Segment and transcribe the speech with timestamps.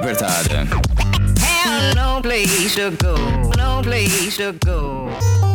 [0.00, 0.64] cueca apertada.
[1.94, 3.16] no place to go,
[3.56, 5.45] no place to go.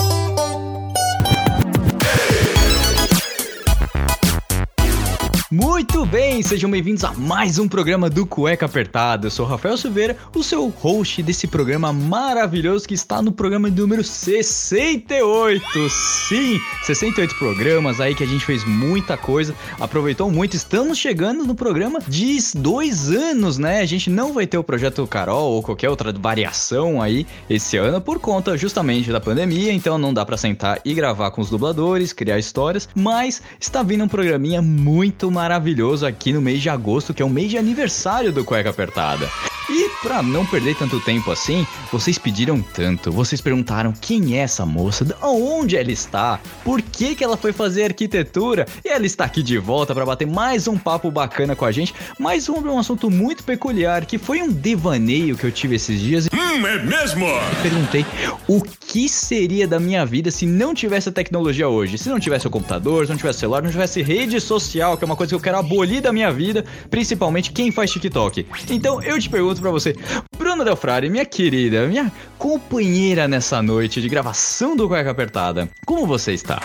[5.52, 9.28] Muito bem, sejam bem-vindos a mais um programa do Cueca Apertada.
[9.28, 14.02] Eu sou Rafael Silveira, o seu host desse programa maravilhoso que está no programa número
[14.02, 15.62] 68.
[15.90, 20.56] Sim, 68 programas aí que a gente fez muita coisa, aproveitou muito.
[20.56, 23.82] Estamos chegando no programa de dois anos, né?
[23.82, 28.00] A gente não vai ter o projeto Carol ou qualquer outra variação aí esse ano
[28.00, 32.14] por conta justamente da pandemia, então não dá para sentar e gravar com os dubladores,
[32.14, 37.16] criar histórias, mas está vindo um programinha muito maravilhoso maravilhoso aqui no mês de agosto,
[37.16, 39.28] que é o mês de aniversário do Cueca Apertada.
[39.74, 44.66] E para não perder tanto tempo assim, vocês pediram tanto, vocês perguntaram quem é essa
[44.66, 49.24] moça, de onde ela está, por que, que ela foi fazer arquitetura, e ela está
[49.24, 52.78] aqui de volta para bater mais um papo bacana com a gente, mais um, um
[52.78, 56.28] assunto muito peculiar, que foi um devaneio que eu tive esses dias.
[56.34, 57.26] Hum, é mesmo?
[57.62, 58.06] Perguntei
[58.50, 62.46] o que seria da minha vida se não tivesse a tecnologia hoje, se não tivesse
[62.46, 65.36] o computador, se não tivesse celular, não tivesse rede social, que é uma coisa que
[65.36, 68.46] eu quero abolir da minha vida, principalmente quem faz TikTok.
[68.70, 69.96] Então eu te pergunto para você,
[70.38, 76.06] Bruna Del Frade, minha querida, minha companheira nessa noite de gravação do Cueca Apertada, como
[76.06, 76.62] você está?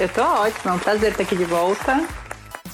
[0.00, 2.06] Eu tô ótima, é um prazer estar aqui de volta.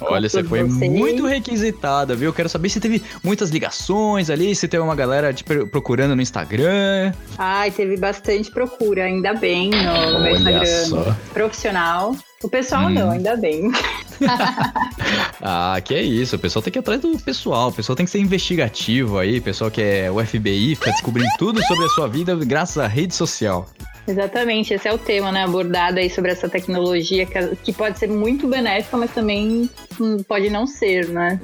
[0.00, 0.89] Olha, você foi você.
[0.89, 2.33] muito requisitada, viu?
[2.33, 7.12] Quero saber se teve muitas ligações ali, se teve uma galera te procurando no Instagram.
[7.39, 11.17] Ai, teve bastante procura, ainda bem, no, no meu Instagram só.
[11.33, 12.17] profissional.
[12.42, 12.91] O pessoal hum.
[12.91, 13.72] não, ainda bem.
[15.43, 16.37] ah, que é isso.
[16.37, 17.69] O pessoal tem que ir atrás do pessoal.
[17.69, 19.39] O pessoal tem que ser investigativo aí.
[19.39, 22.87] O pessoal que é o FBI, fica descobrindo tudo sobre a sua vida graças à
[22.87, 23.69] rede social.
[24.06, 25.44] Exatamente, esse é o tema, né?
[25.44, 30.66] Abordado aí sobre essa tecnologia que, pode ser muito benéfica, mas também hum, pode não
[30.66, 31.41] ser, né?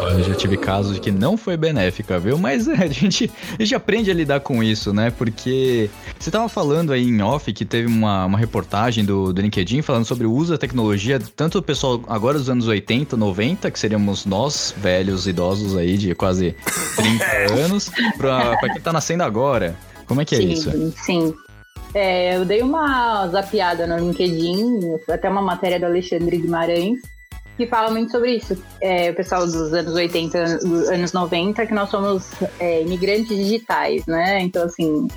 [0.00, 2.38] Eu já tive casos de que não foi benéfica, viu?
[2.38, 5.10] Mas é, a, gente, a gente aprende a lidar com isso, né?
[5.10, 9.82] Porque você tava falando aí em off que teve uma, uma reportagem do, do LinkedIn
[9.82, 13.78] falando sobre o uso da tecnologia, tanto o pessoal agora dos anos 80, 90, que
[13.78, 16.56] seríamos nós, velhos, idosos aí de quase
[16.96, 17.24] 30
[17.62, 19.76] anos, pra, pra quem tá nascendo agora.
[20.06, 20.92] Como é que é sim, isso?
[20.96, 21.34] Sim,
[21.94, 27.00] é, eu dei uma zapiada no LinkedIn, até uma matéria do Alexandre Guimarães,
[27.56, 28.56] que fala muito sobre isso.
[28.80, 30.38] É, o pessoal dos anos 80,
[30.92, 34.40] anos 90, que nós somos é, imigrantes digitais, né?
[34.40, 35.08] Então, assim,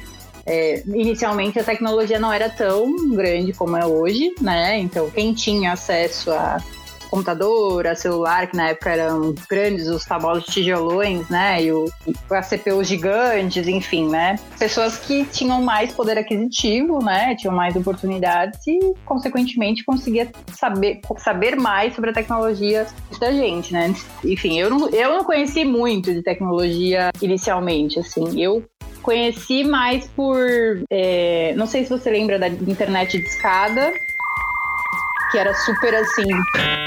[0.46, 4.78] é, inicialmente a tecnologia não era tão grande como é hoje, né?
[4.80, 6.58] Então, quem tinha acesso a
[7.14, 11.64] computador, a celular, que na época eram grandes, os famosos tijolões, né?
[11.64, 14.40] E, o, e as CPUs gigantes, enfim, né?
[14.58, 17.36] Pessoas que tinham mais poder aquisitivo, né?
[17.36, 22.88] Tinham mais oportunidades e, consequentemente, conseguia saber, saber mais sobre a tecnologia
[23.20, 23.94] da gente, né?
[24.26, 28.42] Enfim, eu não, eu não conheci muito de tecnologia inicialmente, assim.
[28.42, 28.64] Eu
[29.04, 30.40] conheci mais por.
[30.90, 33.94] É, não sei se você lembra da internet de escada
[35.34, 36.32] que era super assim.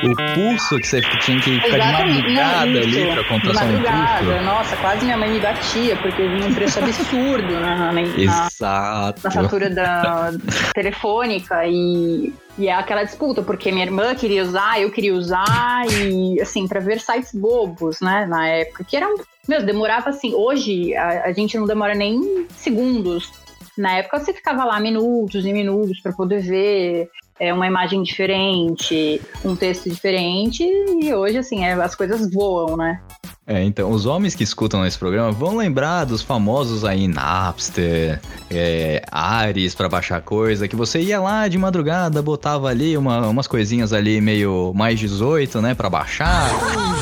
[0.04, 2.22] O pulso que você tinha que ficar Exatamente.
[2.22, 4.44] de madrugada ali pra contar só um pulso.
[4.44, 9.20] Nossa, quase minha mãe me batia, porque vinha um preço absurdo na, na, Exato.
[9.24, 10.30] na fatura da
[10.72, 16.40] telefônica e e é aquela disputa, porque minha irmã queria usar, eu queria usar, e
[16.40, 19.14] assim, para ver sites bobos, né, na época, que eram,
[19.46, 23.30] meu, demorava assim, hoje a, a gente não demora nem segundos.
[23.76, 29.20] Na época você ficava lá minutos e minutos para poder ver é uma imagem diferente,
[29.44, 33.00] um texto diferente, e hoje, assim, é, as coisas voam, né?
[33.48, 38.20] É, então, os homens que escutam esse programa vão lembrar dos famosos aí Napster,
[38.50, 43.46] é, Ares para baixar coisa, que você ia lá de madrugada, botava ali uma, umas
[43.46, 46.50] coisinhas ali meio mais 18, né, para baixar,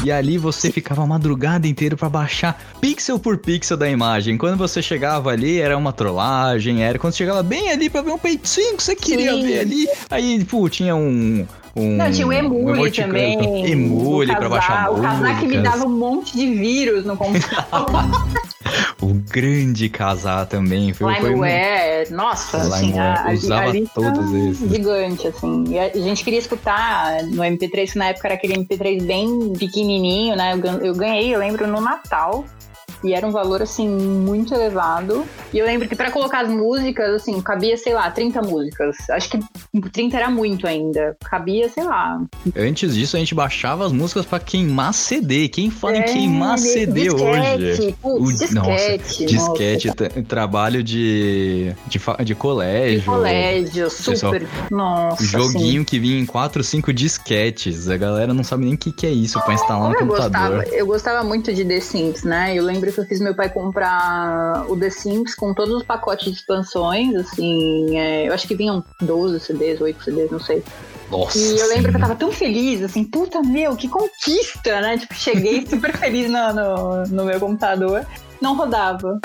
[0.04, 4.36] e ali você ficava a madrugada inteira para baixar pixel por pixel da imagem.
[4.36, 8.18] Quando você chegava ali, era uma trollagem, era quando chegava bem ali para ver um
[8.18, 9.46] peitinho que você queria Sim.
[9.46, 11.96] ver ali, aí, pô, tinha um um.
[11.96, 13.70] Não, tinha o Emule um também.
[13.70, 17.88] Emule pra baixar O casar que me dava um monte de vírus no computador.
[19.00, 20.92] o grande casar também.
[20.92, 22.16] Foi, Limeware, foi um...
[22.16, 24.70] nossa, assim, a, usava a todos esses.
[24.70, 25.64] Gigante, assim.
[25.68, 30.36] E a gente queria escutar no MP3, que na época era aquele MP3 bem pequenininho,
[30.36, 30.58] né?
[30.82, 32.44] Eu ganhei, eu lembro, no Natal.
[33.04, 35.24] E era um valor, assim, muito elevado.
[35.52, 38.96] E eu lembro que para colocar as músicas, assim, cabia, sei lá, 30 músicas.
[39.10, 39.40] Acho que
[39.90, 41.16] 30 era muito ainda.
[41.22, 42.20] Cabia, sei lá.
[42.56, 45.48] Antes disso, a gente baixava as músicas para queimar CD.
[45.48, 47.96] Quem fala é, em queimar CD disquete, hoje?
[48.00, 48.54] Putz, o, disquete.
[48.54, 50.22] Nossa, disquete, nossa.
[50.22, 53.00] trabalho de, de, de colégio.
[53.00, 54.40] De colégio, super.
[54.40, 55.24] Pessoal, nossa.
[55.24, 55.84] Joguinho assim.
[55.84, 57.88] que vinha em 4, 5 disquetes.
[57.88, 60.56] A galera não sabe nem o que, que é isso para instalar no eu computador.
[60.56, 62.54] Gostava, eu gostava muito de The Sims, né?
[62.54, 66.32] Eu lembro que eu fiz meu pai comprar o The Sims com todos os pacotes
[66.32, 70.62] de expansões, assim, é, eu acho que vinham 12 CDs, 8 CDs, não sei.
[71.10, 71.38] Nossa.
[71.38, 74.96] E eu lembro que eu tava tão feliz, assim, puta meu, que conquista, né?
[74.96, 78.06] Tipo, cheguei super feliz no, no, no meu computador,
[78.40, 79.20] não rodava.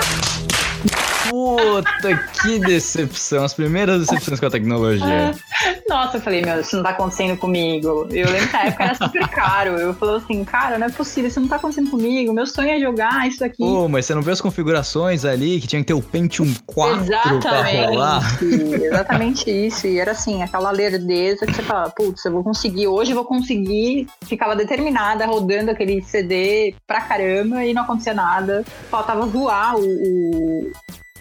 [1.28, 3.44] Puta, que decepção.
[3.44, 5.34] As primeiras decepções com a tecnologia.
[5.90, 8.06] Nossa, eu falei, meu, isso não tá acontecendo comigo.
[8.10, 9.70] Eu lembro que na época era super caro.
[9.72, 12.32] Eu falei assim, cara, não é possível, isso não tá acontecendo comigo.
[12.32, 13.56] Meu sonho é jogar isso aqui.
[13.58, 17.02] Pô, mas você não viu as configurações ali que tinha que ter o Pentium 4
[17.02, 17.42] Exatamente.
[17.42, 18.38] pra rolar?
[18.40, 19.88] Exatamente isso.
[19.88, 23.24] E era assim, aquela lerdeza que você fala, putz, eu vou conseguir, hoje eu vou
[23.24, 24.06] conseguir.
[24.22, 28.64] Ficava determinada, rodando aquele CD pra caramba e não acontecia nada.
[28.88, 30.72] Faltava voar o, o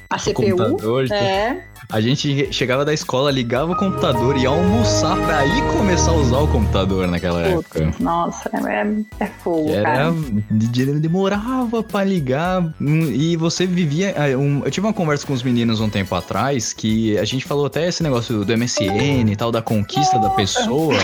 [0.09, 0.33] a CPU.
[0.57, 1.17] computador, então.
[1.17, 6.11] É, A gente chegava da escola, ligava o computador e ia almoçar pra aí começar
[6.11, 7.83] a usar o computador naquela época.
[7.85, 9.89] putz, nossa, é, é fogo, Que cara.
[9.89, 10.13] era,
[10.51, 14.13] de- demorava pra ligar hum, e você vivia.
[14.17, 17.65] ah, eu tive uma conversa com os meninos um tempo atrás que a gente falou
[17.65, 20.95] até esse negócio do MSN e tal, da conquista da pessoa.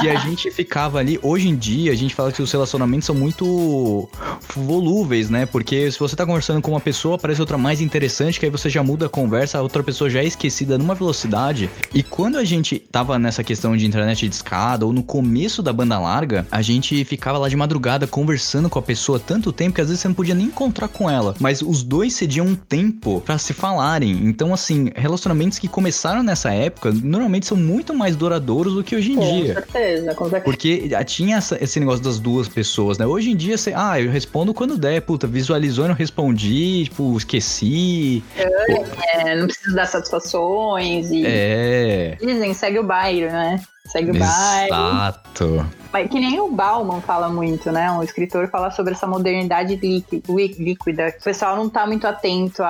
[0.00, 1.18] Que a gente ficava ali.
[1.22, 4.08] Hoje em dia, a gente fala que os relacionamentos são muito
[4.56, 5.44] volúveis, né?
[5.44, 8.68] Porque se você tá conversando com uma pessoa, aparece outra mais interessante, que aí você
[8.70, 11.68] já muda a conversa, a outra pessoa já é esquecida numa velocidade.
[11.92, 15.72] E quando a gente tava nessa questão de internet de escada, ou no começo da
[15.72, 19.80] banda larga, a gente ficava lá de madrugada conversando com a pessoa tanto tempo que
[19.80, 21.34] às vezes você não podia nem encontrar com ela.
[21.40, 24.10] Mas os dois cediam um tempo pra se falarem.
[24.26, 29.12] Então, assim, relacionamentos que começaram nessa época normalmente são muito mais duradouros do que hoje
[29.12, 29.54] em Com dia.
[29.54, 30.44] certeza, com certeza.
[30.44, 33.06] Porque já tinha essa- esse negócio das duas pessoas, né?
[33.06, 37.16] Hoje em dia, você, ah, eu respondo quando der, puta, visualizou e não respondi, tipo,
[37.16, 38.22] esqueci.
[38.36, 42.16] É, não precisa dar satisfações e É.
[42.20, 43.60] dizem, segue o baile, né?
[43.86, 44.66] Segue o baile.
[44.72, 45.66] Exato.
[45.92, 47.88] Mas que nem o Bauman fala muito, né?
[47.92, 51.14] Um escritor fala sobre essa modernidade líqui- lí- líquida.
[51.20, 52.68] O pessoal não tá muito atento a,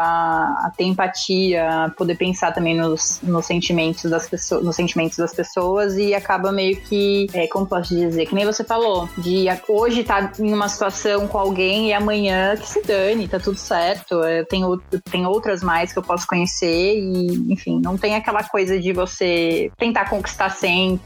[0.67, 5.33] a ter empatia, a poder pensar também nos, nos sentimentos das pessoas, nos sentimentos das
[5.33, 10.05] pessoas e acaba meio que, é, como posso dizer, que nem você falou, de hoje
[10.05, 14.15] tá em uma situação com alguém e amanhã que se dane, tá tudo certo.
[14.23, 14.79] Eu tenho,
[15.11, 19.71] tenho outras mais que eu posso conhecer e, enfim, não tem aquela coisa de você
[19.79, 21.04] tentar conquistar sempre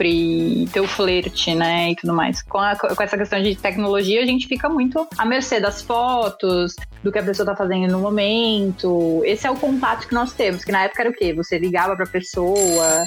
[0.72, 1.90] ter o flerte, né?
[1.90, 2.42] E tudo mais.
[2.42, 6.74] Com, a- com essa questão de tecnologia, a gente fica muito à mercê das fotos,
[7.02, 9.22] do que a pessoa tá fazendo no momento.
[9.24, 11.32] Esse é o contato que nós temos, que na época era o quê?
[11.34, 13.04] Você ligava pra pessoa.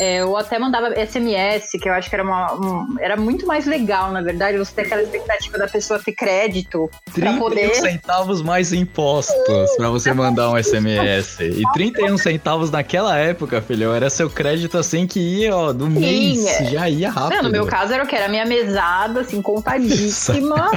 [0.00, 3.66] é, ou até mandava SMS, que eu acho que era, uma, um- era muito mais
[3.66, 7.74] legal, na verdade, você ter aquela expectativa da pessoa ter crédito pra 31 poder.
[7.74, 9.34] centavos mais impostos
[9.76, 11.40] pra você mandar um SMS.
[11.40, 16.27] E 31 centavos naquela época, filhão, era seu crédito assim que ia, ó, do mês.
[16.46, 16.64] É.
[16.64, 17.36] Já ia rápido.
[17.36, 18.16] Não, no meu caso era o que?
[18.16, 20.70] Era a minha mesada, assim, contadíssima.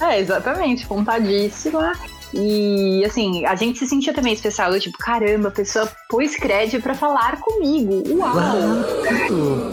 [0.00, 1.92] é, exatamente, contadíssima.
[2.36, 6.82] E, assim, a gente se sentia também especial, do tipo, caramba, a pessoa pôs crédito
[6.82, 8.02] pra falar comigo.
[8.08, 8.34] Uau!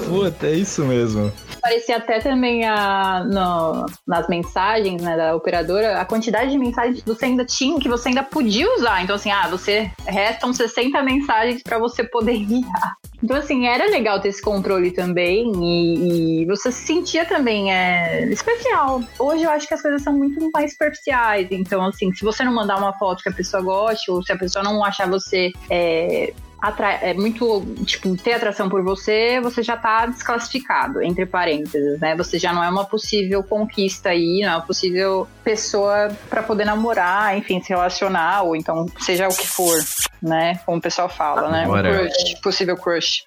[0.08, 1.32] Puta, é isso mesmo.
[1.62, 7.08] Parecia até também a, no- nas mensagens né, da operadora, a quantidade de mensagens que
[7.08, 9.04] você ainda tinha, que você ainda podia usar.
[9.04, 12.94] Então, assim, ah, você restam 60 mensagens pra você poder enviar.
[13.24, 18.26] Então, assim, era legal ter esse controle também e, e você se sentia também é,
[18.30, 19.02] especial.
[19.20, 21.48] Hoje eu acho que as coisas são muito mais superficiais.
[21.52, 24.38] Então, assim, se você não mandar uma foto que a pessoa goste ou se a
[24.38, 29.76] pessoa não achar você é, atra- é muito, tipo, ter atração por você, você já
[29.76, 32.16] tá desclassificado, entre parênteses, né?
[32.16, 36.66] Você já não é uma possível conquista aí, não é uma possível pessoa pra poder
[36.66, 39.78] namorar, enfim, se relacionar, ou então seja o que for,
[40.22, 40.60] né?
[40.66, 41.62] Como o pessoal fala, né?
[41.68, 43.24] Um Agora- crush, possível crush.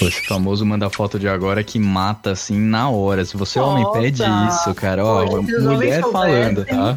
[0.00, 3.24] Esse famoso manda foto de agora que mata assim na hora.
[3.24, 3.98] Se você homem Nossa.
[4.00, 6.96] pede isso, cara, ó, Poxa, mulher falando, tá?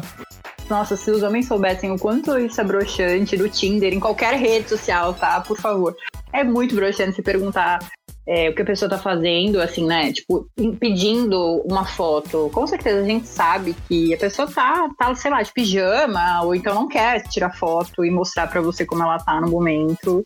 [0.72, 4.70] Nossa, se os homens soubessem o quanto isso é broxante do Tinder, em qualquer rede
[4.70, 5.38] social, tá?
[5.42, 5.94] Por favor.
[6.32, 7.78] É muito broxante se perguntar
[8.26, 10.14] é, o que a pessoa tá fazendo, assim, né?
[10.14, 10.46] Tipo,
[10.80, 12.50] pedindo uma foto.
[12.54, 16.54] Com certeza a gente sabe que a pessoa tá, tá, sei lá, de pijama, ou
[16.54, 20.24] então não quer tirar foto e mostrar pra você como ela tá no momento.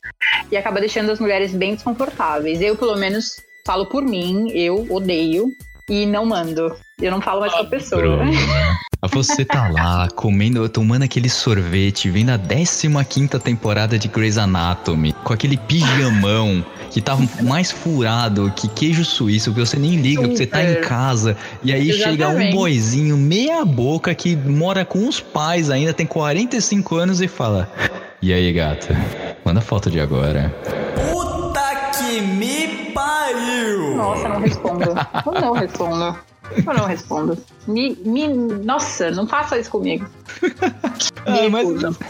[0.48, 2.60] E acaba deixando as mulheres bem desconfortáveis.
[2.60, 5.48] Eu, pelo menos, falo por mim, eu odeio
[5.90, 6.72] e não mando.
[7.02, 8.00] Eu não falo mais com a pessoa.
[8.00, 8.30] Bruno.
[9.12, 15.32] Você tá lá comendo, tomando aquele sorvete, vendo a 15 temporada de Grey's Anatomy, com
[15.32, 20.46] aquele pijamão que tá mais furado que queijo suíço, que você nem liga, porque você
[20.46, 22.54] tá em casa, e aí chega um Exatamente.
[22.54, 27.70] boizinho meia boca que mora com os pais ainda, tem 45 anos e fala:
[28.22, 28.96] E aí, gata?
[29.44, 30.54] Manda foto de agora.
[31.12, 33.96] Puta que me pariu!
[33.96, 34.84] Nossa, não respondo.
[35.26, 36.18] Eu não respondo.
[36.54, 37.36] Eu não respondo.
[37.66, 40.06] Me, me, nossa, não faça isso comigo.
[41.26, 41.68] ah, mas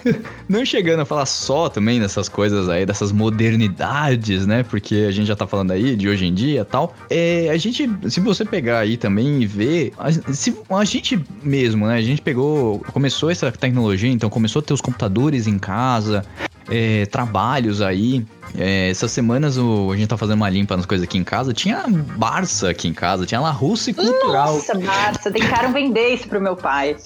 [0.48, 4.62] não chegando a falar só também dessas coisas aí, dessas modernidades, né?
[4.62, 6.94] Porque a gente já tá falando aí de hoje em dia e tal.
[7.08, 11.86] É, a gente, se você pegar aí também e ver, a, se, a gente mesmo,
[11.86, 11.96] né?
[11.96, 16.24] A gente pegou, começou essa tecnologia, então começou a ter os computadores em casa,
[16.68, 18.24] é, trabalhos aí.
[18.54, 21.52] É, essas semanas o, a gente tá fazendo uma limpa nas coisas aqui em casa.
[21.52, 24.54] Tinha Barça aqui em casa, tinha La Russa e Cultural.
[24.54, 26.96] Nossa, Barça, tentaram vender isso pro meu pai.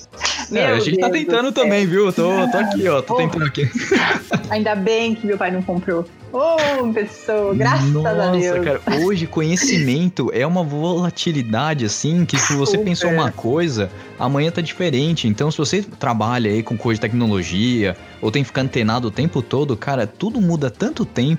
[0.50, 2.12] Meu é, a gente tá Deus tá tentando também, viu?
[2.12, 3.70] Tô, tô aqui, ó, tô tentando aqui.
[4.50, 6.04] Ainda bem que meu pai não comprou.
[6.32, 6.38] Ô,
[6.80, 8.64] oh, pessoa, graças Nossa, a Deus.
[8.64, 12.84] cara, hoje conhecimento é uma volatilidade assim que se você Super.
[12.84, 15.26] pensou uma coisa, amanhã tá diferente.
[15.26, 19.10] Então, se você trabalha aí com coisa de tecnologia ou tem que ficar antenado o
[19.10, 21.29] tempo todo, cara, tudo muda tanto tempo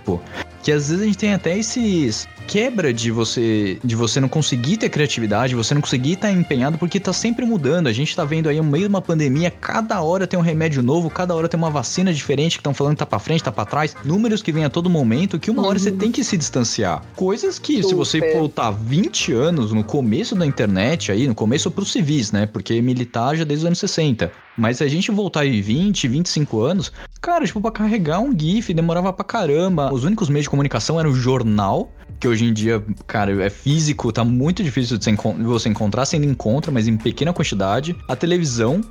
[0.64, 4.78] que às vezes a gente tem até esses quebra de você de você não conseguir
[4.78, 7.88] ter criatividade, você não conseguir estar empenhado porque tá sempre mudando.
[7.88, 10.82] A gente tá vendo aí no meio de uma pandemia, cada hora tem um remédio
[10.82, 13.52] novo, cada hora tem uma vacina diferente que estão falando que tá para frente, tá
[13.52, 15.98] para trás, números que vêm a todo momento que uma hora você uhum.
[15.98, 17.04] tem que se distanciar.
[17.16, 17.88] Coisas que Super.
[17.88, 22.46] se você voltar 20 anos no começo da internet aí, no começo pros civis, né?
[22.46, 24.32] Porque militar já desde os anos 60.
[24.58, 28.74] Mas se a gente voltar em 20, 25 anos, cara, tipo, pra carregar um GIF
[28.74, 29.92] demorava pra caramba.
[29.92, 34.12] Os únicos meios de comunicação eram o jornal, que hoje em dia, cara, é físico,
[34.12, 37.96] tá muito difícil de você encontrar, você ainda encontra, mas em pequena quantidade.
[38.08, 38.82] A televisão,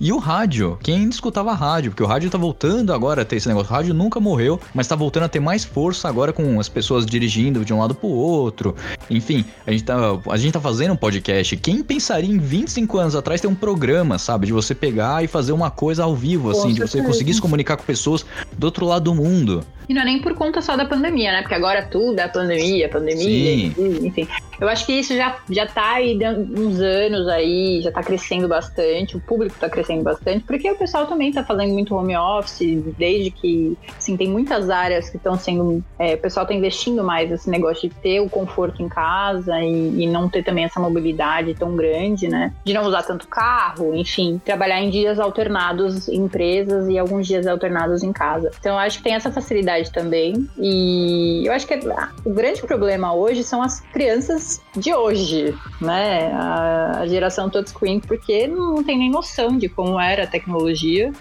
[0.00, 3.36] e o rádio, quem ainda escutava rádio, porque o rádio tá voltando agora a ter
[3.36, 3.68] esse negócio.
[3.68, 7.04] O rádio nunca morreu, mas tá voltando a ter mais força agora com as pessoas
[7.04, 8.76] dirigindo de um lado pro outro.
[9.10, 9.96] Enfim, a gente tá,
[10.30, 11.56] a gente tá fazendo um podcast.
[11.56, 14.46] Quem pensaria em 25 anos atrás ter um programa, sabe?
[14.46, 17.76] De você pegar e fazer uma coisa ao vivo, assim, de você conseguir se comunicar
[17.76, 18.24] com pessoas
[18.56, 19.64] do outro lado do mundo.
[19.88, 21.40] E não é nem por conta só da pandemia, né?
[21.40, 24.06] Porque agora tudo é pandemia, pandemia, Sim.
[24.06, 24.28] enfim.
[24.60, 26.18] Eu acho que isso já, já tá aí
[26.56, 31.06] uns anos aí, já tá crescendo bastante, o público tá crescendo bastante, porque o pessoal
[31.06, 35.82] também tá fazendo muito home office, desde que, assim, tem muitas áreas que estão sendo,
[35.98, 40.02] é, o pessoal tá investindo mais nesse negócio de ter o conforto em casa e,
[40.02, 42.52] e não ter também essa mobilidade tão grande, né?
[42.64, 47.46] De não usar tanto carro, enfim, trabalhar em dias alternados em empresas e alguns dias
[47.46, 48.50] alternados em casa.
[48.60, 50.48] Então eu acho que tem essa facilidade também.
[50.58, 51.80] E eu acho que
[52.24, 56.32] o grande problema hoje são as crianças de hoje, né?
[56.32, 61.12] A, a geração touchscreen, porque não tem nem noção de como era a tecnologia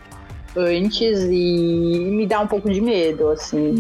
[0.58, 3.76] antes e me dá um pouco de medo, assim,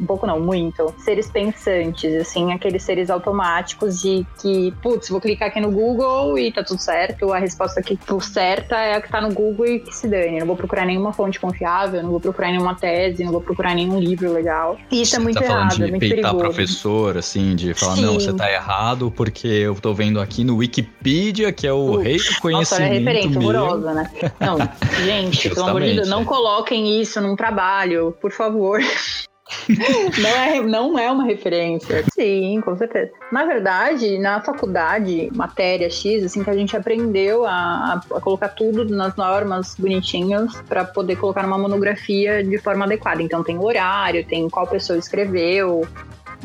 [0.00, 0.94] um pouco não, muito.
[0.98, 6.52] Seres pensantes, assim, aqueles seres automáticos de que, putz, vou clicar aqui no Google e
[6.52, 9.80] tá tudo certo, a resposta que por certa é a que tá no Google e
[9.80, 10.34] que se dane.
[10.34, 13.74] Eu não vou procurar nenhuma fonte confiável, não vou procurar nenhuma tese, não vou procurar
[13.74, 14.78] nenhum livro legal.
[14.90, 16.38] E isso é muito tá errado, de é muito peitar perigoso.
[16.38, 18.02] professor, assim, de falar, Sim.
[18.02, 22.18] não, você tá errado porque eu tô vendo aqui no Wikipedia, que é o rei
[22.18, 24.10] do conhecimento Nossa, é referência horrorosa, né?
[24.40, 24.56] Não,
[25.04, 28.80] gente, pelo amor de Deus, não coloquem isso num trabalho, por favor.
[30.20, 32.04] não, é, não é uma referência.
[32.12, 33.10] Sim, com certeza.
[33.30, 38.84] Na verdade, na faculdade, matéria X, assim, que a gente aprendeu a, a colocar tudo
[38.84, 43.22] nas normas bonitinhas para poder colocar numa monografia de forma adequada.
[43.22, 45.86] Então tem o horário, tem qual pessoa escreveu,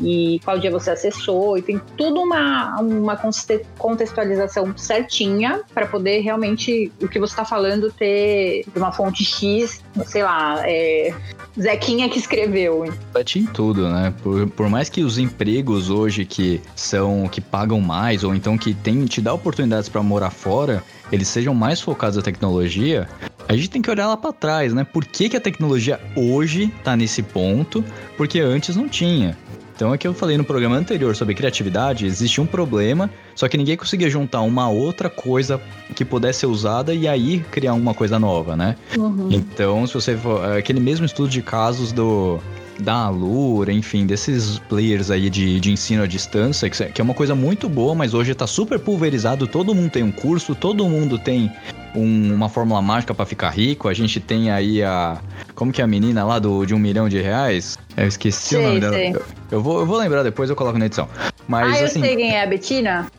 [0.00, 3.18] e qual dia você acessou, e tem tudo uma, uma
[3.78, 10.22] contextualização certinha para poder realmente o que você está falando ter uma fonte X, sei
[10.22, 11.14] lá, é,
[11.60, 12.92] Zequinha que escreveu.
[13.12, 14.14] Bate em tudo, né?
[14.22, 18.74] Por, por mais que os empregos hoje que são, que pagam mais, ou então que
[18.74, 23.08] tem, te dá oportunidades para morar fora, eles sejam mais focados na tecnologia,
[23.48, 24.84] a gente tem que olhar lá para trás, né?
[24.84, 27.82] Por que, que a tecnologia hoje tá nesse ponto?
[28.16, 29.36] Porque antes não tinha.
[29.78, 33.56] Então é que eu falei no programa anterior sobre criatividade, existe um problema, só que
[33.56, 35.60] ninguém conseguia juntar uma outra coisa
[35.94, 38.74] que pudesse ser usada e aí criar uma coisa nova, né?
[38.96, 39.28] Uhum.
[39.30, 42.40] Então, se você for é aquele mesmo estudo de casos do
[42.78, 47.34] da Alura, enfim, desses players aí de, de ensino à distância, que é uma coisa
[47.34, 51.50] muito boa, mas hoje tá super pulverizado, todo mundo tem um curso, todo mundo tem
[51.94, 53.88] um, uma fórmula mágica para ficar rico.
[53.88, 55.18] A gente tem aí a.
[55.54, 57.78] Como que é a menina lá do, de um milhão de reais?
[57.96, 58.96] Eu esqueci sei, o nome dela.
[58.96, 61.08] Eu, eu, vou, eu vou lembrar depois, eu coloco na edição.
[61.46, 63.10] Mas, ah, eu assim, sei quem é a Betina?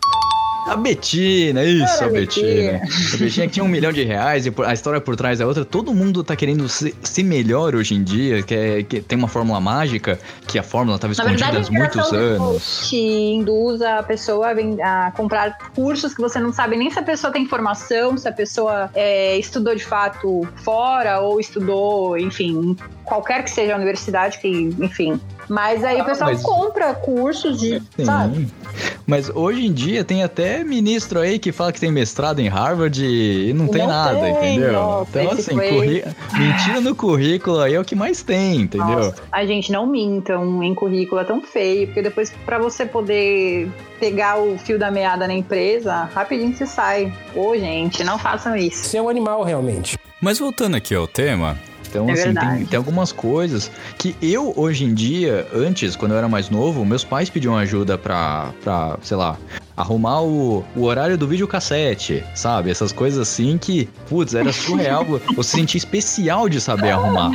[0.68, 2.82] A Betina, isso, a Betina.
[3.14, 5.66] A Betina que tinha um milhão de reais e a história por trás é outra.
[5.66, 9.28] Todo mundo tá querendo ser, ser melhor hoje em dia, que, é, que tem uma
[9.28, 12.88] fórmula mágica, que a fórmula estava escondida há muitos anos.
[12.90, 14.50] Que induz a pessoa
[14.84, 18.32] a comprar cursos que você não sabe nem se a pessoa tem formação, se a
[18.32, 22.76] pessoa é, estudou de fato fora ou estudou, enfim,
[23.06, 26.44] qualquer que seja a universidade, que, enfim, Mas aí ah, o pessoal mas...
[26.44, 28.06] compra cursos de, Sim.
[28.06, 28.48] sabe?
[29.08, 33.04] Mas hoje em dia tem até ministro aí que fala que tem mestrado em Harvard
[33.04, 34.74] e não tem não nada, tem, entendeu?
[34.74, 35.70] Nossa, então, assim, foi...
[35.70, 36.04] curri...
[36.38, 38.88] mentira no currículo aí é o que mais tem, entendeu?
[38.88, 43.72] Nossa, a gente não mintam em currículo, é tão feio, porque depois para você poder
[44.00, 47.12] pegar o fio da meada na empresa, rapidinho você sai.
[47.36, 48.86] Ô, gente, não façam isso.
[48.86, 49.98] Você é um animal, realmente.
[50.22, 51.58] Mas voltando aqui ao tema,
[51.90, 56.18] então, é assim, tem, tem, algumas coisas que eu, hoje em dia, antes, quando eu
[56.18, 59.38] era mais novo, meus pais pediam ajuda pra, pra sei lá,
[59.80, 62.70] arrumar o, o horário do videocassete, sabe?
[62.70, 65.06] Essas coisas assim que, putz, era surreal.
[65.36, 67.32] você sentia especial de saber arrumar.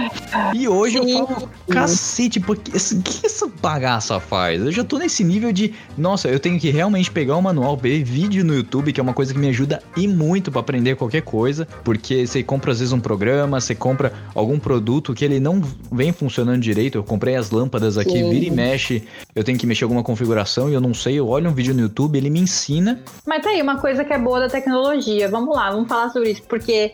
[0.55, 1.19] E hoje Sim.
[1.19, 4.61] eu falo, cacete, porque, o que essa bagaça faz?
[4.61, 8.05] Eu já tô nesse nível de, nossa, eu tenho que realmente pegar o manual, ver
[8.05, 11.23] vídeo no YouTube, que é uma coisa que me ajuda e muito para aprender qualquer
[11.23, 15.63] coisa, porque você compra às vezes um programa, você compra algum produto que ele não
[15.91, 16.99] vem funcionando direito.
[16.99, 18.29] Eu comprei as lâmpadas aqui, Sim.
[18.29, 19.03] vira e mexe,
[19.35, 21.81] eu tenho que mexer alguma configuração e eu não sei, eu olho um vídeo no
[21.81, 23.01] YouTube, ele me ensina.
[23.25, 25.29] Mas tá aí uma coisa que é boa da tecnologia.
[25.29, 26.93] Vamos lá, vamos falar sobre isso, porque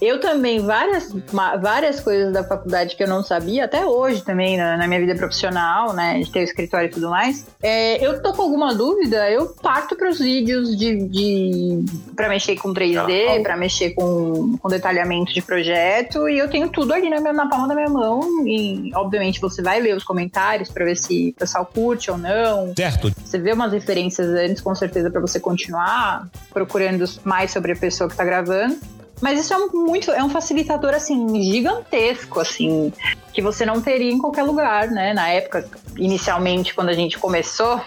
[0.00, 1.12] eu também, várias,
[1.60, 5.14] várias coisas da faculdade que eu não sabia, até hoje também, na, na minha vida
[5.14, 9.30] profissional, né, de ter o escritório e tudo mais, é, eu tô com alguma dúvida,
[9.30, 11.84] eu parto para os vídeos de, de
[12.16, 16.92] para mexer com 3D, para mexer com, com detalhamento de projeto, e eu tenho tudo
[16.92, 20.70] ali na, minha, na palma da minha mão, e obviamente você vai ler os comentários
[20.70, 22.72] para ver se o pessoal curte ou não.
[22.76, 23.12] Certo.
[23.24, 28.08] Você vê umas referências antes, com certeza, para você continuar procurando mais sobre a pessoa
[28.08, 28.76] que tá gravando.
[29.20, 32.92] Mas isso é muito, é um facilitador assim gigantesco, assim,
[33.32, 35.12] que você não teria em qualquer lugar, né?
[35.12, 37.80] Na época, inicialmente, quando a gente começou,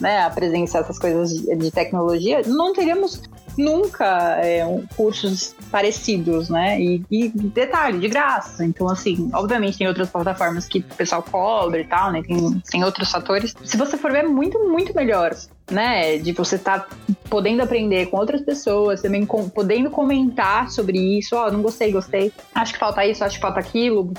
[0.00, 3.22] né, a presenciar essas coisas de tecnologia, não teríamos
[3.56, 6.80] nunca é, um, cursos parecidos, né?
[6.80, 8.64] E, e, detalhe, de graça.
[8.64, 12.22] Então, assim, obviamente tem outras plataformas que o pessoal cobra e tal, né?
[12.22, 13.54] Tem, tem outros fatores.
[13.64, 15.34] Se você for ver, é muito, muito melhor,
[15.70, 16.18] né?
[16.18, 16.96] De você estar tá
[17.28, 21.36] podendo aprender com outras pessoas, também com, podendo comentar sobre isso.
[21.36, 22.32] Ó, oh, não gostei, gostei.
[22.54, 24.12] Acho que falta isso, acho que falta aquilo.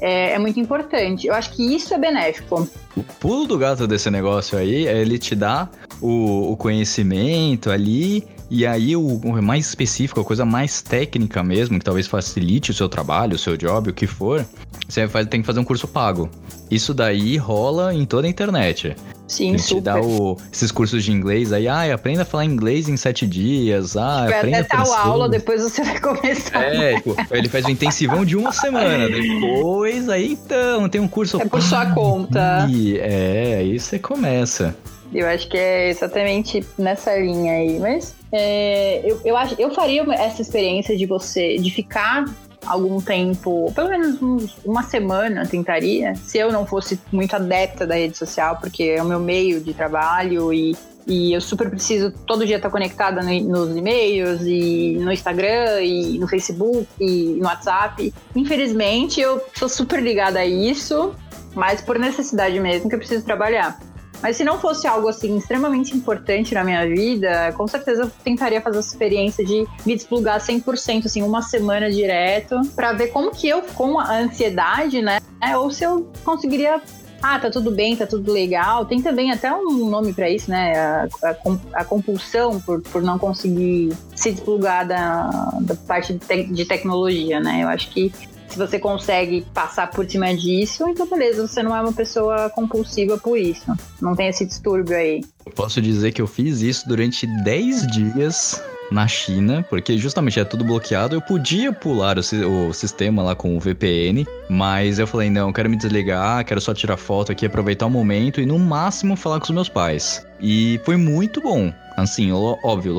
[0.00, 1.26] É, é, muito importante.
[1.26, 2.68] Eu acho que isso é benéfico.
[2.96, 8.26] O pulo do gato desse negócio aí é ele te dar o, o conhecimento ali
[8.50, 12.88] e aí, o, mais específico, a coisa mais técnica mesmo, que talvez facilite o seu
[12.88, 14.46] trabalho, o seu job, o que for,
[14.88, 16.30] você tem que fazer um curso pago.
[16.70, 18.96] Isso daí rola em toda a internet.
[19.26, 19.74] Sim, Ele super.
[19.74, 23.26] te dá o, esses cursos de inglês aí, ah, aprenda a falar inglês em sete
[23.26, 26.62] dias, ah, tipo, aprenda até tal aula, depois você vai começar.
[26.62, 31.40] É, tipo, ele faz um intensivão de uma semana, depois aí então, tem um curso...
[31.40, 32.68] É por sua conta.
[32.70, 34.76] E, é, aí você começa.
[35.12, 40.04] Eu acho que é exatamente nessa linha aí, mas é, eu, eu, acho, eu faria
[40.14, 42.24] essa experiência de você, de ficar
[42.66, 47.94] algum tempo, pelo menos uns, uma semana tentaria, se eu não fosse muito adepta da
[47.94, 50.76] rede social, porque é o meu meio de trabalho e,
[51.06, 56.18] e eu super preciso todo dia estar conectada no, nos e-mails e no Instagram e
[56.18, 58.12] no Facebook e no WhatsApp.
[58.34, 61.14] Infelizmente, eu sou super ligada a isso,
[61.54, 63.78] mas por necessidade mesmo que eu preciso trabalhar.
[64.26, 68.60] Mas se não fosse algo assim extremamente importante na minha vida, com certeza eu tentaria
[68.60, 73.48] fazer essa experiência de me desplugar 100%, assim, uma semana direto, para ver como que
[73.48, 75.20] eu, com a ansiedade, né,
[75.56, 76.82] ou se eu conseguiria
[77.22, 78.84] ah, tá tudo bem, tá tudo legal.
[78.84, 80.76] Tem também até um nome para isso, né?
[80.76, 86.44] A, a, a, compulsão por, por não conseguir se desplugar da, da parte de, te,
[86.44, 87.62] de tecnologia, né?
[87.62, 88.12] Eu acho que
[88.48, 93.18] se você consegue passar por cima disso, então beleza, você não é uma pessoa compulsiva
[93.18, 93.72] por isso.
[94.00, 95.22] Não tem esse distúrbio aí.
[95.44, 100.44] Eu posso dizer que eu fiz isso durante 10 dias na China, porque justamente é
[100.44, 101.14] tudo bloqueado.
[101.14, 102.20] Eu podia pular o,
[102.68, 106.72] o, sistema lá com o VPN, mas eu falei: não, quero me desligar, quero só
[106.72, 110.26] tirar foto aqui, aproveitar o momento e no máximo falar com os meus pais.
[110.40, 111.72] E foi muito bom.
[111.96, 112.94] Assim, óbvio,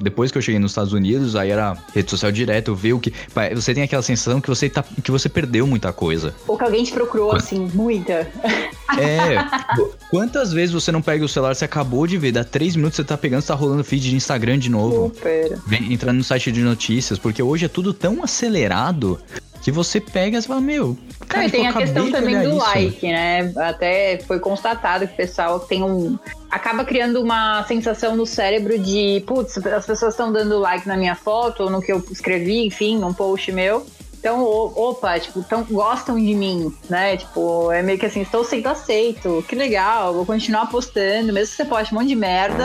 [0.00, 3.12] depois que eu cheguei nos Estados Unidos, aí era rede social direto, ver o que.
[3.54, 6.34] Você tem aquela sensação que você, tá, que você perdeu muita coisa.
[6.46, 8.26] Ou que alguém te procurou, assim, muita.
[8.98, 9.36] É.
[10.10, 13.04] quantas vezes você não pega o celular, você acabou de ver, dá três minutos você
[13.04, 15.12] tá pegando, você tá rolando feed de Instagram de novo.
[15.14, 15.58] Super.
[15.66, 19.20] Vem, entrando no site de notícias, porque hoje é tudo tão acelerado
[19.62, 20.96] que você pega e fala, meu.
[21.26, 22.56] Cara, Não, e tem a questão também do isso.
[22.56, 23.52] like, né?
[23.56, 26.18] Até foi constatado que o pessoal tem um.
[26.50, 31.14] Acaba criando uma sensação no cérebro de, putz, as pessoas estão dando like na minha
[31.14, 33.86] foto, ou no que eu escrevi, enfim, num post meu.
[34.18, 37.16] Então, opa, tipo, tão, gostam de mim, né?
[37.16, 41.56] Tipo, é meio que assim, estou sendo aceito, que legal, vou continuar postando, mesmo que
[41.56, 42.64] você poste um monte de merda.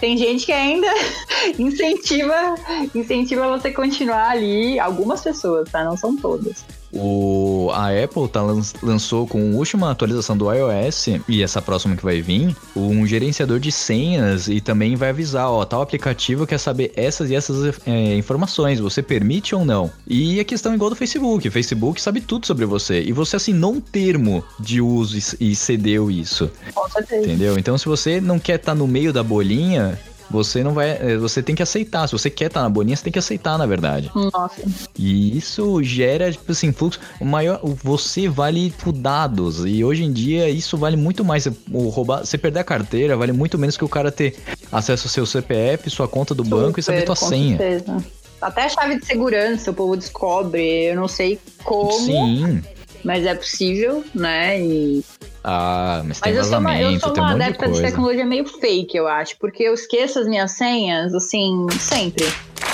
[0.00, 0.88] Tem gente que ainda
[1.58, 2.54] incentiva,
[2.94, 5.84] incentiva você continuar ali, algumas pessoas, tá?
[5.84, 6.64] Não são todas.
[6.92, 8.40] O, a Apple tá,
[8.82, 13.60] lançou com a última atualização do iOS e essa próxima que vai vir, um gerenciador
[13.60, 18.16] de senhas e também vai avisar, ó, tal aplicativo quer saber essas e essas é,
[18.16, 19.90] informações, você permite ou não.
[20.06, 23.36] E a questão é igual do Facebook, o Facebook sabe tudo sobre você e você
[23.36, 26.50] assinou um termo de uso e, e cedeu isso.
[26.74, 27.26] Com certeza.
[27.26, 27.58] Entendeu?
[27.58, 29.98] Então se você não quer estar tá no meio da bolinha,
[30.30, 30.90] você não vai.
[30.90, 32.06] Eh, você tem que aceitar.
[32.06, 34.10] Se você quer estar na boninha, você tem que aceitar, na verdade.
[34.14, 34.62] Nossa.
[34.98, 37.00] E isso gera, tipo assim, fluxo.
[37.20, 37.60] O maior.
[37.82, 39.64] Você vale por dados.
[39.64, 41.46] E hoje em dia isso vale muito mais.
[41.70, 42.24] O roubar.
[42.24, 44.36] Você perder a carteira vale muito menos que o cara ter
[44.70, 47.56] acesso ao seu CPF, sua conta do Super, banco e saber tua senha.
[47.56, 48.04] Certeza.
[48.40, 50.84] Até a chave de segurança o povo descobre.
[50.84, 51.92] Eu não sei como.
[51.92, 52.62] Sim.
[53.04, 54.60] Mas é possível, né?
[54.60, 55.04] E
[55.50, 58.26] ah, mas, mas tem eu sou uma, eu sou uma um adepta de, de, tecnologia
[58.26, 62.26] meio fake, eu acho, porque eu esqueço as minhas senhas, assim, sempre.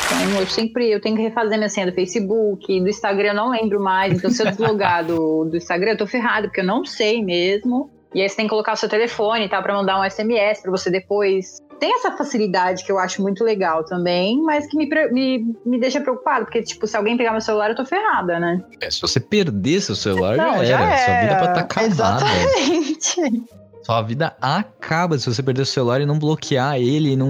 [0.06, 3.50] Então, eu sempre eu tenho que refazer minha senha do Facebook, do Instagram eu não
[3.50, 4.14] lembro mais.
[4.14, 7.90] Então, se eu deslogar do, do Instagram, eu tô ferrado, porque eu não sei mesmo.
[8.12, 9.62] E aí você tem que colocar o seu telefone, tá?
[9.62, 13.84] Pra mandar um SMS para você depois tem essa facilidade que eu acho muito legal
[13.84, 17.68] também, mas que me, me, me deixa preocupado, porque, tipo, se alguém pegar meu celular,
[17.68, 18.64] eu tô ferrada, né?
[18.80, 20.96] É, se você perder seu celular, já, já, era.
[20.96, 22.24] Sua vida pode estar tá acabada.
[22.24, 23.44] Exatamente.
[23.82, 27.28] Sua vida acaba se você perder o celular e não bloquear ele e não,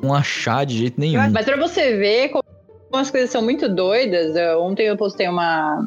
[0.00, 1.28] não achar de jeito nenhum.
[1.32, 2.44] Mas pra você ver como
[2.92, 5.84] as coisas são muito doidas, ontem eu postei uma.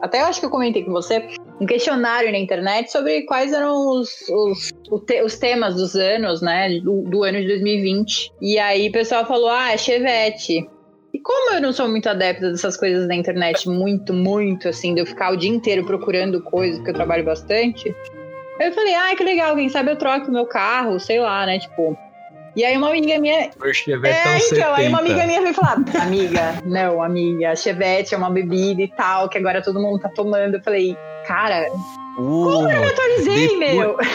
[0.00, 1.28] Até eu acho que eu comentei com você
[1.60, 6.80] um questionário na internet sobre quais eram os, os, os temas dos anos, né?
[6.80, 8.32] Do, do, ano de 2020.
[8.40, 10.68] E aí o pessoal falou: ah, é Chevette.
[11.12, 15.00] E como eu não sou muito adepta dessas coisas na internet, muito, muito assim, de
[15.00, 17.94] eu ficar o dia inteiro procurando coisas, porque eu trabalho bastante.
[18.60, 21.58] Eu falei, ah, que legal, quem sabe eu troco o meu carro, sei lá, né?
[21.58, 21.96] Tipo,
[22.56, 23.50] e aí uma amiga minha.
[23.60, 24.74] O Chevette é, então, 70.
[24.74, 29.28] aí uma amiga minha veio falar, amiga, não, amiga, Chevette é uma bebida e tal,
[29.28, 30.54] que agora todo mundo tá tomando.
[30.54, 33.76] Eu falei, cara, uh, como eu me atualizei, depois...
[33.76, 33.96] meu?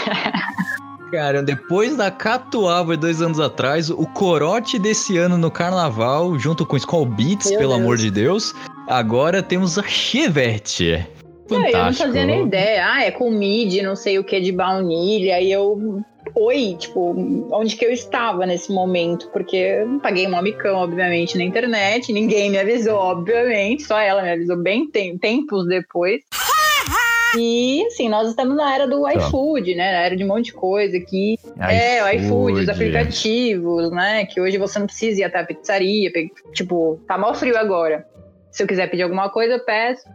[1.11, 6.75] Cara, depois da Catuaba dois anos atrás, o corote desse ano no carnaval, junto com
[6.75, 7.81] Skull Beats, meu pelo Deus.
[7.81, 8.55] amor de Deus,
[8.87, 11.07] agora temos a Chevette.
[11.47, 11.77] Fantástico.
[11.77, 12.85] Eu não fazia nem ideia.
[12.85, 15.39] Ah, é com mid, não sei o que de baunilha.
[15.39, 17.15] E eu oi, tipo,
[17.51, 22.49] onde que eu estava nesse momento, porque eu paguei um micão, obviamente, na internet, ninguém
[22.49, 26.21] me avisou, obviamente, só ela me avisou bem tem, tempos depois.
[27.37, 29.13] E assim, nós estamos na era do tá.
[29.13, 29.91] iFood, né?
[29.91, 31.37] Na era de um monte de coisa aqui.
[31.59, 34.25] É, o iFood, os aplicativos, né?
[34.25, 36.09] Que hoje você não precisa ir até a pizzaria.
[36.53, 38.07] Tipo, tá mal frio agora.
[38.51, 40.05] Se eu quiser pedir alguma coisa, eu peço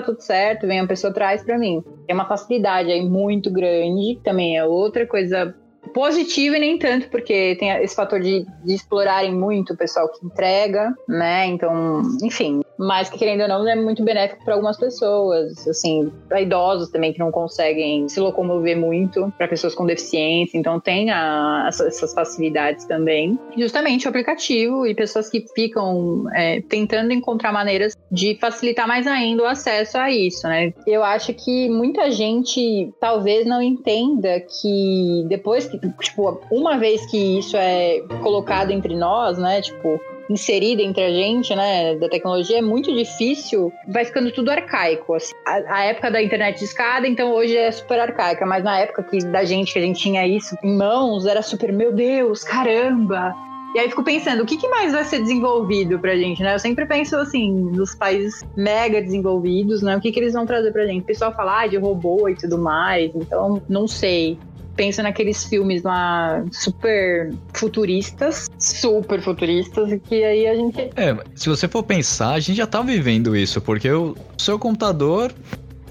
[0.00, 1.82] tá tudo certo, vem a pessoa traz para mim.
[2.08, 5.54] É uma facilidade aí muito grande, também é outra coisa
[5.94, 10.26] positiva e nem tanto, porque tem esse fator de, de explorarem muito o pessoal que
[10.26, 11.46] entrega, né?
[11.46, 12.62] Então, enfim.
[12.78, 17.12] Mas que querendo ou não, é muito benéfico para algumas pessoas, assim, para idosos também
[17.12, 20.58] que não conseguem se locomover muito, para pessoas com deficiência.
[20.58, 23.38] Então, tem a, essas facilidades também.
[23.56, 29.42] Justamente o aplicativo e pessoas que ficam é, tentando encontrar maneiras de facilitar mais ainda
[29.42, 30.72] o acesso a isso, né?
[30.86, 37.38] Eu acho que muita gente talvez não entenda que depois que tipo, uma vez que
[37.38, 42.62] isso é colocado entre nós, né, tipo, inserida entre a gente, né, da tecnologia, é
[42.62, 45.14] muito difícil, vai ficando tudo arcaico.
[45.14, 45.32] Assim.
[45.46, 49.02] A, a, época da internet de escada, então hoje é super arcaica, mas na época
[49.02, 53.34] que da gente, que a gente tinha isso em mãos, era super, meu Deus, caramba!
[53.74, 56.54] E aí fico pensando, o que, que mais vai ser desenvolvido pra gente, né?
[56.54, 59.94] Eu sempre penso assim, nos países mega desenvolvidos, né?
[59.94, 61.02] O que, que eles vão trazer pra gente?
[61.02, 64.38] O pessoal fala ah, de robô e tudo mais, então não sei
[64.76, 70.90] pensa naqueles filmes lá super futuristas, super futuristas, que aí a gente.
[70.94, 75.32] É, se você for pensar, a gente já tá vivendo isso, porque o seu computador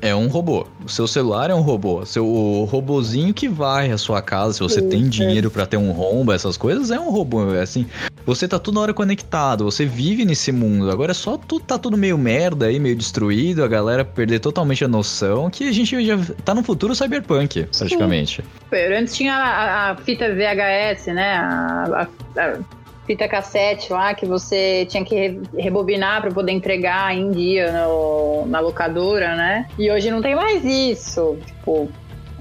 [0.06, 0.68] é um robô.
[0.86, 2.06] O seu celular é um robô.
[2.06, 5.78] Seu o robozinho que vai à sua casa, se você Sim, tem dinheiro para ter
[5.78, 7.56] um rombo, essas coisas, é um robô.
[7.56, 7.88] É assim,
[8.26, 10.92] você tá toda hora conectado, você vive nesse mundo.
[10.92, 14.86] Agora é só tu, tá tudo meio merda aí, meio destruído, a galera perder totalmente
[14.86, 18.44] a noção que a gente já tá no futuro cyberpunk, praticamente.
[18.72, 18.94] Sim.
[18.98, 21.38] Antes tinha a, a, fita VHS, né?
[21.38, 22.60] a, a
[23.06, 28.60] fita cassete lá que você tinha que rebobinar para poder entregar em dia no, na
[28.60, 29.68] locadora, né?
[29.78, 31.38] E hoje não tem mais isso.
[31.46, 31.90] Tipo,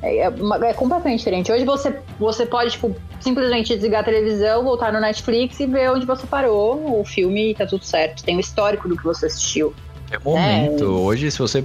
[0.03, 1.51] é, é, é, completamente diferente.
[1.51, 6.05] Hoje você, você pode, tipo, simplesmente desligar a televisão, voltar no Netflix e ver onde
[6.05, 8.23] você parou o filme e tá tudo certo.
[8.23, 9.75] Tem o histórico do que você assistiu.
[10.11, 10.85] É momento.
[10.85, 10.87] É.
[10.87, 11.65] Hoje, se você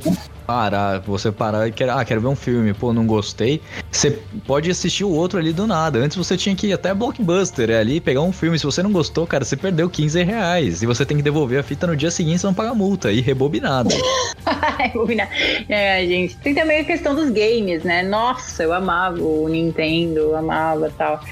[0.50, 4.72] parar, você parar e quer, ah, quero ver um filme, pô, não gostei, você pode
[4.72, 6.00] assistir o outro ali do nada.
[6.00, 8.58] Antes você tinha que ir até Blockbuster é ali, pegar um filme.
[8.58, 10.82] Se você não gostou, cara, você perdeu 15 reais.
[10.82, 13.12] E você tem que devolver a fita no dia seguinte, você não paga multa.
[13.12, 13.90] E rebobinado.
[14.82, 15.30] Rebobinar.
[15.70, 16.36] É, gente.
[16.38, 18.02] Tem também a questão dos games, né?
[18.02, 21.24] Nossa, eu amava o Nintendo, eu amava tal.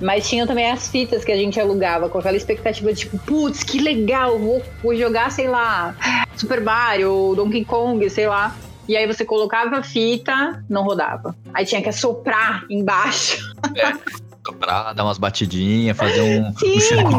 [0.00, 3.62] Mas tinha também as fitas que a gente alugava com aquela expectativa de tipo, putz,
[3.62, 5.94] que legal, vou, vou jogar, sei lá,
[6.36, 8.56] Super Mario, Donkey Kong, sei lá.
[8.86, 11.34] E aí você colocava a fita, não rodava.
[11.52, 13.54] Aí tinha que assoprar embaixo.
[13.76, 13.92] É.
[14.46, 16.54] Soprar, dar umas batidinhas, fazer um.
[16.58, 16.78] Sim.
[17.06, 17.18] Um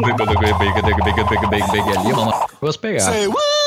[1.90, 2.12] ali,
[2.60, 3.00] vamos pegar.
[3.00, 3.65] Say what?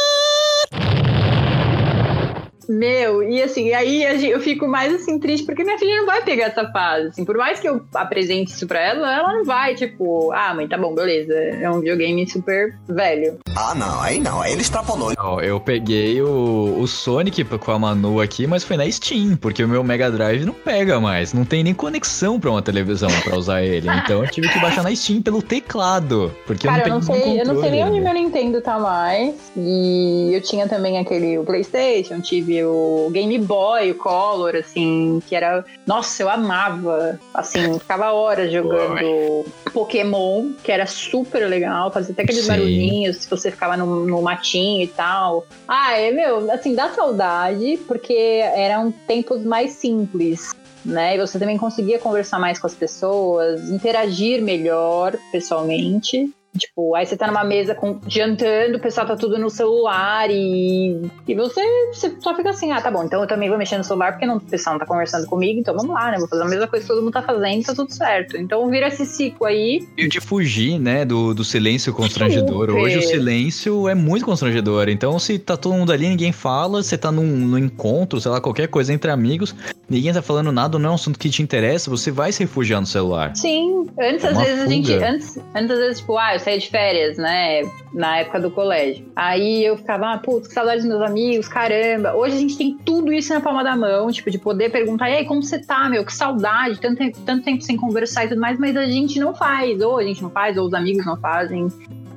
[2.70, 6.46] Meu, e assim, aí eu fico mais assim triste porque minha filha não vai pegar
[6.46, 7.08] essa fase.
[7.08, 10.68] Assim, por mais que eu apresente isso pra ela, ela não vai, tipo, ah, mãe,
[10.68, 11.34] tá bom, beleza.
[11.34, 13.40] É um videogame super velho.
[13.56, 15.12] Ah, não, aí não, aí ele extrapolou.
[15.42, 19.68] eu peguei o, o Sonic com a Manu aqui, mas foi na Steam, porque o
[19.68, 21.34] meu Mega Drive não pega mais.
[21.34, 23.88] Não tem nem conexão pra uma televisão pra usar ele.
[24.04, 26.32] Então eu tive que baixar na Steam pelo teclado.
[26.46, 28.78] Porque Cara, eu não, eu não sei, eu não sei nem onde meu Nintendo tá
[28.78, 29.34] mais.
[29.58, 35.36] E eu tinha também aquele o PlayStation, tive o Game Boy, o Color, assim, que
[35.36, 35.66] era.
[35.86, 37.20] Nossa, eu amava.
[37.34, 39.46] Assim, ficava horas jogando Boy.
[39.74, 42.48] Pokémon, que era super legal, fazia até aqueles Sim.
[42.48, 45.46] barulhinhos, se você ficava no, no matinho e tal.
[45.68, 50.52] Ah, é, meu, assim, dá saudade, porque eram tempos mais simples
[50.86, 51.16] né?
[51.16, 56.34] E você também conseguia conversar mais com as pessoas, interagir melhor pessoalmente.
[56.60, 61.10] Tipo, aí você tá numa mesa com, jantando, o pessoal tá tudo no celular e,
[61.28, 63.84] e você, você só fica assim, ah, tá bom, então eu também vou mexer no
[63.84, 66.18] celular porque não, o pessoal não tá conversando comigo, então vamos lá, né?
[66.18, 68.38] Vou fazer a mesma coisa que todo mundo tá fazendo, tá tudo certo.
[68.38, 69.88] Então vira esse ciclo aí.
[69.98, 72.68] E de fugir, né, do, do silêncio constrangedor.
[72.68, 72.82] Super.
[72.82, 74.90] Hoje o silêncio é muito constrangedor.
[74.90, 78.42] Então, se tá todo mundo ali, ninguém fala, você tá num, num encontro, sei lá,
[78.42, 79.56] qualquer coisa entre amigos,
[79.90, 82.80] ninguém tá falando nada, não é um assunto que te interessa, você vai se refugiar
[82.80, 83.36] no celular.
[83.36, 84.66] Sim, antes é às vezes fuga.
[84.66, 84.94] a gente.
[84.94, 87.62] Antes, antes às vezes, tipo, ah, eu saía de férias, né?
[87.94, 89.06] Na época do colégio.
[89.16, 92.16] Aí eu ficava, ah, putz, que saudade dos meus amigos, caramba.
[92.16, 95.18] Hoje a gente tem tudo isso na palma da mão, tipo, de poder perguntar, e
[95.18, 96.04] aí, como você tá, meu?
[96.04, 99.80] Que saudade, tanto, tanto tempo sem conversar e tudo mais, mas a gente não faz,
[99.82, 101.68] ou a gente não faz, ou os amigos não fazem.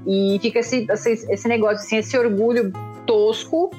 [0.07, 2.73] E fica esse, esse, esse negócio, assim, esse orgulho
[3.07, 3.71] tosco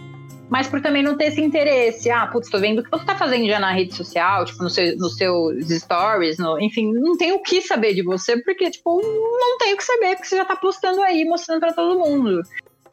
[0.49, 2.09] mas por também não ter esse interesse.
[2.09, 4.69] Ah, putz, tô vendo o que você tá fazendo já na rede social, tipo, no
[4.69, 9.01] seu, nos seus stories, no, enfim, não tem o que saber de você, porque, tipo,
[9.01, 12.41] não tem o que saber, porque você já tá postando aí, mostrando para todo mundo.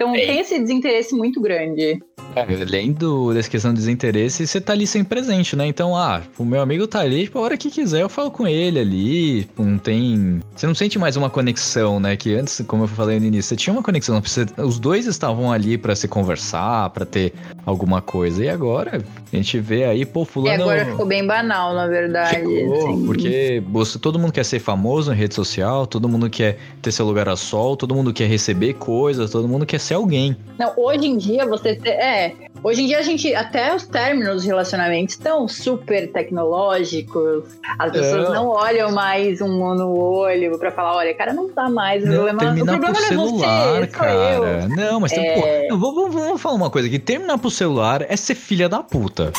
[0.00, 0.26] Então Ei.
[0.26, 2.02] tem esse desinteresse muito grande.
[2.34, 5.66] É, além do, dessa questão do desinteresse, você tá ali sem presente, né?
[5.66, 8.46] Então, ah, o meu amigo tá ali, tipo, a hora que quiser eu falo com
[8.46, 9.40] ele ali.
[9.42, 10.40] Tipo, não tem.
[10.54, 12.16] Você não sente mais uma conexão, né?
[12.16, 14.20] Que antes, como eu falei no início, você tinha uma conexão.
[14.22, 17.32] Você, os dois estavam ali para se conversar, para ter
[17.66, 18.44] alguma coisa.
[18.44, 20.56] E agora, a gente vê aí, pô, fulano.
[20.56, 22.36] E agora ficou bem banal, na verdade.
[22.36, 23.06] Ficou, assim.
[23.06, 27.04] porque você, todo mundo quer ser famoso em rede social, todo mundo quer ter seu
[27.04, 30.36] lugar a sol, todo mundo quer receber coisas, todo mundo quer ser alguém.
[30.58, 31.76] Não, hoje em dia você.
[31.76, 37.44] Te, é, Hoje em dia a gente, até os términos de relacionamento estão super tecnológicos.
[37.78, 38.32] As pessoas é.
[38.34, 42.04] não olham mais um no olho pra falar, olha, cara, não dá mais.
[42.04, 44.68] Não, o problema, terminar o problema por celular, é você, cara.
[44.68, 45.16] Não, mas é...
[45.16, 46.98] tem, pô, vamos, vamos falar uma coisa aqui.
[46.98, 49.32] Terminar por celular é ser filha da puta.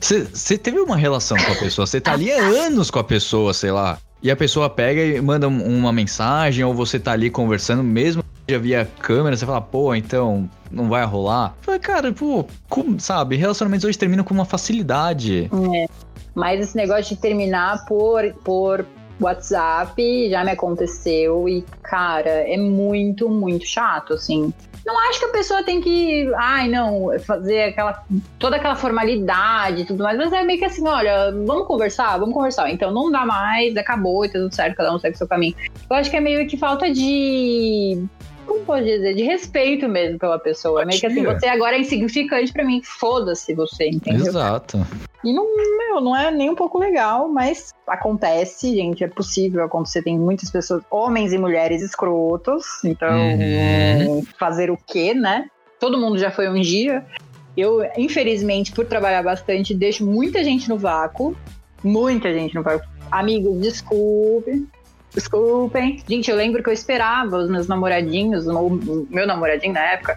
[0.00, 3.52] Você teve uma relação com a pessoa, você tá ali há anos com a pessoa,
[3.52, 3.98] sei lá.
[4.22, 8.21] E a pessoa pega e manda uma mensagem, ou você tá ali conversando mesmo
[8.52, 11.54] já via câmera, você fala, pô, então não vai rolar.
[11.60, 15.50] Falei, cara, pô, como, sabe, relacionamentos hoje terminam com uma facilidade.
[15.74, 15.86] É.
[16.34, 18.86] Mas esse negócio de terminar por, por
[19.20, 24.52] WhatsApp já me aconteceu e, cara, é muito, muito chato, assim.
[24.84, 28.04] Não acho que a pessoa tem que, ai, não, fazer aquela
[28.36, 32.34] toda aquela formalidade e tudo mais, mas é meio que assim, olha, vamos conversar, vamos
[32.34, 32.68] conversar.
[32.68, 35.54] Então não dá mais, acabou tá tudo certo, cada um segue o seu caminho.
[35.88, 38.04] Eu acho que é meio que falta de
[38.46, 40.84] como pode dizer, de respeito mesmo pela pessoa.
[40.84, 44.26] Meio que assim, você agora é insignificante para mim, foda-se você, entendeu?
[44.26, 44.84] Exato.
[45.24, 45.46] E não,
[45.78, 50.02] meu, não é nem um pouco legal, mas acontece, gente, é possível acontecer.
[50.02, 54.22] Tem muitas pessoas, homens e mulheres escrotos, então uhum.
[54.38, 55.46] fazer o quê, né?
[55.78, 57.04] Todo mundo já foi um dia.
[57.56, 61.36] Eu, infelizmente, por trabalhar bastante, deixo muita gente no vácuo.
[61.84, 62.88] Muita gente no vácuo.
[63.10, 64.66] Amigos, desculpe.
[65.14, 66.02] Desculpem.
[66.08, 70.16] Gente, eu lembro que eu esperava os meus namoradinhos, o meu namoradinho na época,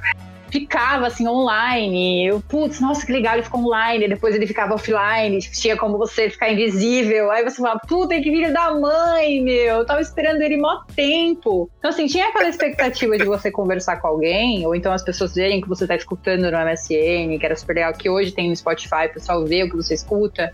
[0.49, 2.25] ficava assim online.
[2.27, 4.07] Eu, putz, nossa, que legal, ele ficou online.
[4.07, 7.29] Depois ele ficava offline, tinha como você ficar invisível.
[7.31, 9.77] Aí você fala, puta, que filho da mãe, meu.
[9.77, 11.69] Eu tava esperando ele mó tempo.
[11.79, 15.59] Então, assim, tinha aquela expectativa de você conversar com alguém, ou então as pessoas verem
[15.59, 19.07] que você tá escutando no MSN, que era super legal, que hoje tem no Spotify,
[19.07, 20.53] o pessoal vê o que você escuta.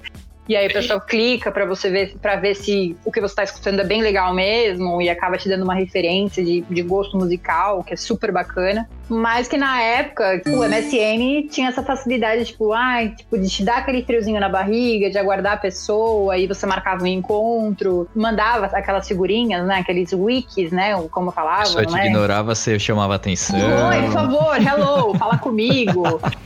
[0.50, 3.44] E aí o pessoal clica para você ver para ver se o que você está
[3.44, 7.84] escutando é bem legal mesmo e acaba te dando uma referência de, de gosto musical,
[7.84, 8.90] que é super bacana.
[9.12, 13.80] Mas que na época, o MSN tinha essa facilidade, tipo, ai, tipo, de te dar
[13.80, 19.06] aquele friozinho na barriga, de aguardar a pessoa, aí você marcava um encontro, mandava aquelas
[19.06, 19.80] figurinhas, né?
[19.80, 20.94] Aqueles wikis, né?
[21.12, 22.08] Como falavam, Só te né?
[22.08, 23.60] ignorava, você chamava atenção.
[23.60, 26.04] Oi, por favor, hello, fala comigo.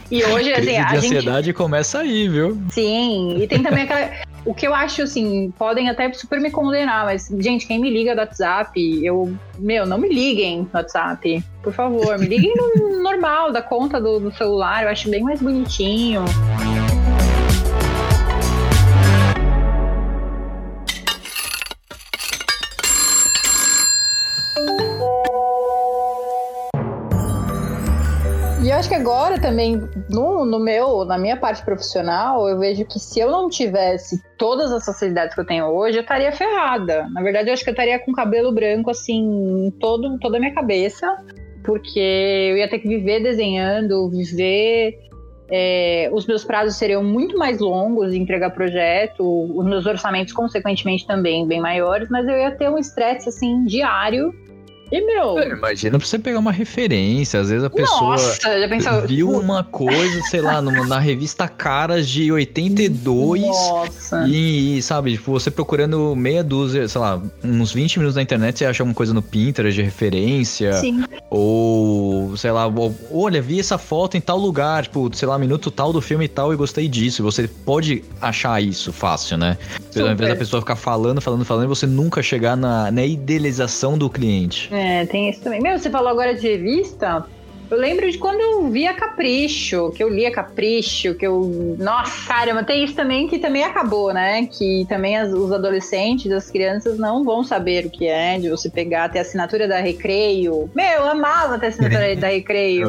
[0.09, 1.05] E hoje, assim, Crise a de gente.
[1.17, 2.59] ansiedade começa aí, viu?
[2.71, 4.09] Sim, e tem também aquela.
[4.45, 8.13] O que eu acho, assim, podem até super me condenar, mas, gente, quem me liga
[8.13, 9.35] do WhatsApp, eu.
[9.57, 11.43] Meu, não me liguem no WhatsApp.
[11.63, 15.41] Por favor, me liguem no normal, da conta do, do celular, eu acho bem mais
[15.41, 16.23] bonitinho.
[28.85, 33.19] Acho que agora também, no, no meu, na minha parte profissional, eu vejo que se
[33.19, 37.07] eu não tivesse todas as facilidades que eu tenho hoje, eu estaria ferrada.
[37.11, 40.53] Na verdade, eu acho que eu estaria com cabelo branco, assim, todo, toda a minha
[40.53, 41.17] cabeça,
[41.63, 44.99] porque eu ia ter que viver desenhando, viver.
[45.49, 51.07] é, os meus prazos seriam muito mais longos de entregar projeto, os meus orçamentos, consequentemente,
[51.07, 54.31] também bem maiores, mas eu ia ter um estresse, assim, diário.
[54.91, 55.37] E, meu.
[55.39, 59.01] É, Imagina pra você pegar uma referência, às vezes a pessoa Nossa, já pensou?
[59.01, 64.25] viu uma coisa, sei lá, numa- na revista Caras de 82 Nossa.
[64.27, 68.65] e, sabe, tipo, você procurando meia dúzia, sei lá, uns 20 minutos na internet, você
[68.65, 71.03] acha alguma coisa no Pinterest de referência, Sim.
[71.29, 75.71] ou, sei lá, ou, olha, vi essa foto em tal lugar, tipo, sei lá, minuto
[75.71, 77.23] tal do filme e tal e gostei disso.
[77.23, 79.57] Você pode achar isso fácil, né?
[79.95, 80.27] Ao invés Super.
[80.29, 84.69] da pessoa ficar falando, falando, falando, você nunca chegar na, na idealização do cliente.
[84.75, 85.61] É, tem isso também.
[85.61, 87.25] Meu, você falou agora de revista.
[87.71, 91.75] Eu lembro de quando eu via Capricho, que eu lia Capricho, que eu.
[91.79, 94.45] Nossa, caramba, tem isso também que também acabou, né?
[94.45, 98.69] Que também as- os adolescentes, as crianças não vão saber o que é, de você
[98.69, 100.69] pegar, ter assinatura da Recreio.
[100.75, 102.87] Meu, eu amava ter assinatura da Recreio.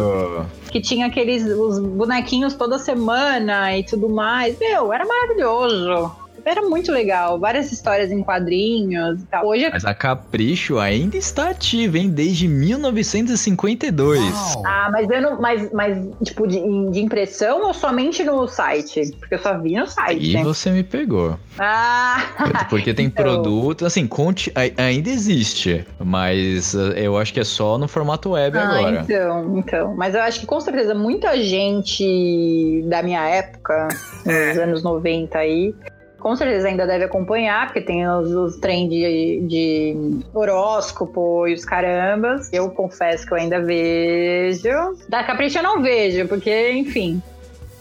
[0.70, 4.59] Que tinha aqueles os bonequinhos toda semana e tudo mais.
[4.59, 6.12] Meu, era maravilhoso.
[6.46, 7.40] Era muito legal.
[7.40, 9.46] Várias histórias em quadrinhos e tal.
[9.48, 12.09] Hoje Mas a Capricho ainda está ativa, hein?
[12.09, 14.20] Desde 1952.
[14.64, 15.40] Ah, mas eu não.
[15.40, 16.59] Mas, mas tipo, de,
[16.92, 19.11] de impressão ou somente no site?
[19.18, 20.37] Porque eu só vi no site.
[20.37, 21.37] Aí você me pegou.
[21.59, 22.18] Ah!
[22.70, 23.24] Porque tem Então.
[23.24, 28.30] produto, assim, conte, ai- ainda existe, mas eh, eu acho que é só no formato
[28.30, 29.00] web Ah, agora.
[29.04, 29.94] então, então.
[29.96, 33.88] Mas eu acho que com certeza muita gente da minha época,
[34.24, 35.74] nos anos 90 aí,
[36.27, 39.97] com certeza ainda deve acompanhar, porque tem os, os trem de, de
[40.35, 42.53] horóscopo e os carambas.
[42.53, 44.97] Eu confesso que eu ainda vejo.
[45.09, 47.23] Da Capricho eu não vejo, porque, enfim.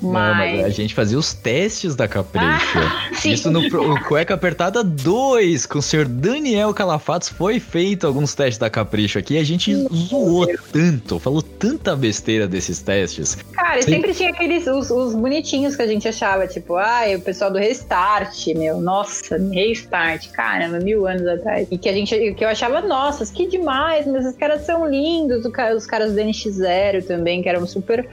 [0.06, 0.66] Não, mas Mas.
[0.66, 2.80] a gente fazia os testes da Capricho.
[3.16, 3.32] sim.
[3.32, 8.58] Isso no o Cueca Apertada 2, com o senhor Daniel Calafatos, foi feito alguns testes
[8.58, 9.36] da Capricho aqui.
[9.36, 13.36] e A gente zoou tanto, falou tanta besteira desses testes.
[13.54, 13.92] Cara, e Sim.
[13.92, 17.58] sempre tinha aqueles os, os bonitinhos que a gente achava, tipo, ai, o pessoal do
[17.58, 21.68] Restart, meu, nossa, Restart, caramba, mil anos atrás.
[21.72, 25.46] E que a gente, que eu achava, nossa, que demais, mas os caras são lindos,
[25.46, 28.08] os caras do NX0 também, que eram super.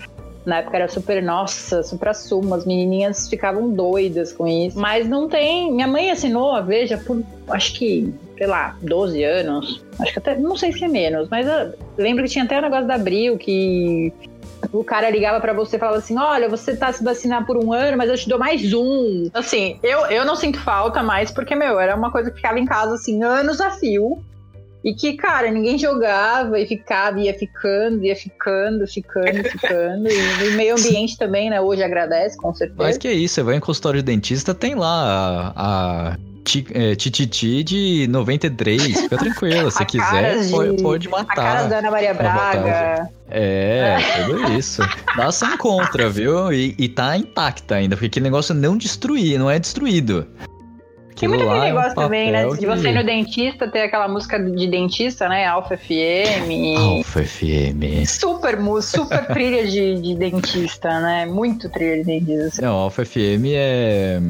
[0.45, 4.79] Na época era super, nossa, super sumo, as menininhas ficavam doidas com isso.
[4.79, 5.73] Mas não tem.
[5.73, 9.85] Minha mãe assinou a Veja por, acho que, sei lá, 12 anos.
[10.01, 11.47] Acho que até, não sei se é menos, mas
[11.97, 14.13] lembro que tinha até o negócio da Abril que
[14.73, 17.73] o cara ligava pra você e falava assim: Olha, você tá se vacinar por um
[17.73, 19.31] ano, mas eu te dou mais um.
[19.33, 22.65] Assim, eu, eu não sinto falta mais, porque, meu, era uma coisa que ficava em
[22.65, 24.23] casa, assim, anos a fio.
[24.85, 30.09] E que, cara, ninguém jogava e ficava, ia ficando, ia ficando, ficando, ficando.
[30.09, 31.61] E o meio ambiente também, né?
[31.61, 32.83] Hoje agradece, com certeza.
[32.83, 36.17] Mas que é isso, você vai em consultório de dentista, tem lá a,
[36.75, 41.25] é, Tititi de 93, fica tranquilo, se quiser de- pode, pode A cara
[41.63, 41.69] matar.
[41.69, 42.15] da Ana Maria.
[42.15, 43.09] Braga.
[43.31, 44.83] É, tudo isso.
[45.17, 46.53] Você encontra, viu?
[46.53, 50.27] E, e tá intacta ainda, porque aquele negócio não destruir, não é destruído.
[51.19, 52.45] Tem muito aquele lá é um negócio também, né?
[52.49, 55.47] De você ir que- no dentista, ter aquela música de dentista, né?
[55.47, 56.77] Alfa FM.
[56.79, 58.05] Alfa FM.
[58.07, 61.27] Super música, super trilha de, de dentista, né?
[61.27, 62.63] Muito trilha de dentista.
[62.63, 64.21] Não, Alfa FM é,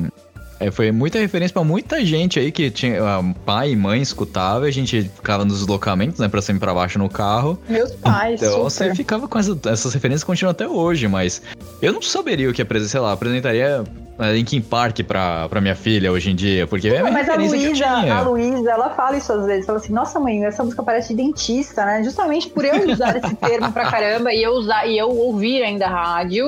[0.61, 4.67] é- Foi muita referência pra muita gente aí que tinha ah, pai e mãe escutava,
[4.67, 7.59] a gente ficava nos deslocamentos, né, pra cima e pra baixo no carro.
[7.69, 8.71] Meus pais, Então super.
[8.71, 11.43] você ficava com essa- essas referências continuam até hoje, mas
[11.81, 13.83] eu não saberia o que apresentar, sei lá, apresentaria
[14.19, 17.87] Linkin Park pra, pra minha filha hoje em dia, porque é uma Mas a Luísa,
[17.87, 19.67] a Luísa, ela fala isso às vezes.
[19.67, 22.05] Fala assim, nossa mãe, essa música parece de dentista, né?
[22.05, 25.89] Justamente por eu usar esse termo pra caramba e eu usar e eu ouvir ainda
[25.89, 26.47] rádio,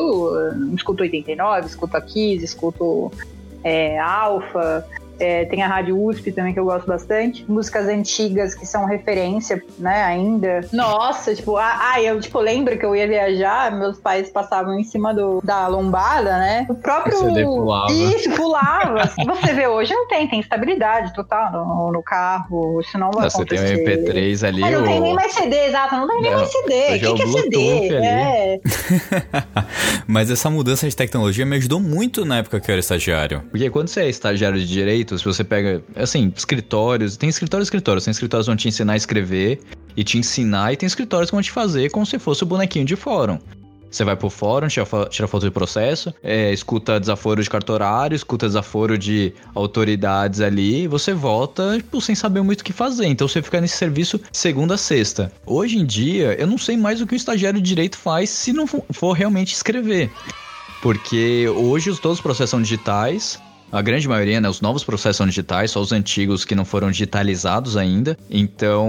[0.74, 3.10] escuto 89, escuto a Kiss, escuto
[3.64, 4.86] é, Alfa.
[5.18, 7.44] É, tem a Rádio USP também, que eu gosto bastante.
[7.50, 10.60] Músicas antigas que são referência, né, ainda.
[10.72, 15.14] Nossa, tipo, ah, eu tipo, lembro que eu ia viajar, meus pais passavam em cima
[15.14, 16.66] do, da lombada, né?
[16.68, 17.16] O próprio.
[17.18, 17.92] CD pulava.
[17.92, 19.10] Isso, pulava.
[19.26, 23.30] Você vê hoje, não tem, tem estabilidade total no, no carro, isso não vai Não,
[23.30, 23.82] você tem acontecer.
[23.82, 24.64] um MP3 ali.
[24.64, 26.74] Ah, não tem nem mais CD, exato, não tem nem Não, mais CD.
[26.74, 27.96] é O que, que é CD?
[27.96, 28.06] Ali.
[28.06, 28.60] É.
[30.06, 33.42] Mas essa mudança de tecnologia me ajudou muito na época que eu era estagiário.
[33.50, 37.68] Porque quando você é estagiário de direito, se você pega, assim, escritórios, tem escritórios e
[37.68, 39.60] escritórios, tem escritórios que vão te ensinar a escrever
[39.96, 42.84] e te ensinar, e tem escritórios que vão te fazer como se fosse o bonequinho
[42.84, 43.38] de fórum.
[43.90, 48.48] Você vai pro fórum, tira, tira foto de processo, é, escuta desaforo de cartorário, escuta
[48.48, 53.06] desaforo de autoridades ali, você volta, tipo, sem saber muito o que fazer.
[53.06, 55.32] Então você fica nesse serviço segunda a sexta.
[55.46, 58.52] Hoje em dia, eu não sei mais o que o estagiário de direito faz se
[58.52, 60.10] não for- realmente escrever.
[60.80, 63.40] Porque hoje os- todos os processos são digitais.
[63.74, 64.48] A grande maioria, né?
[64.48, 68.16] Os novos processos são digitais, só os antigos que não foram digitalizados ainda.
[68.30, 68.88] Então,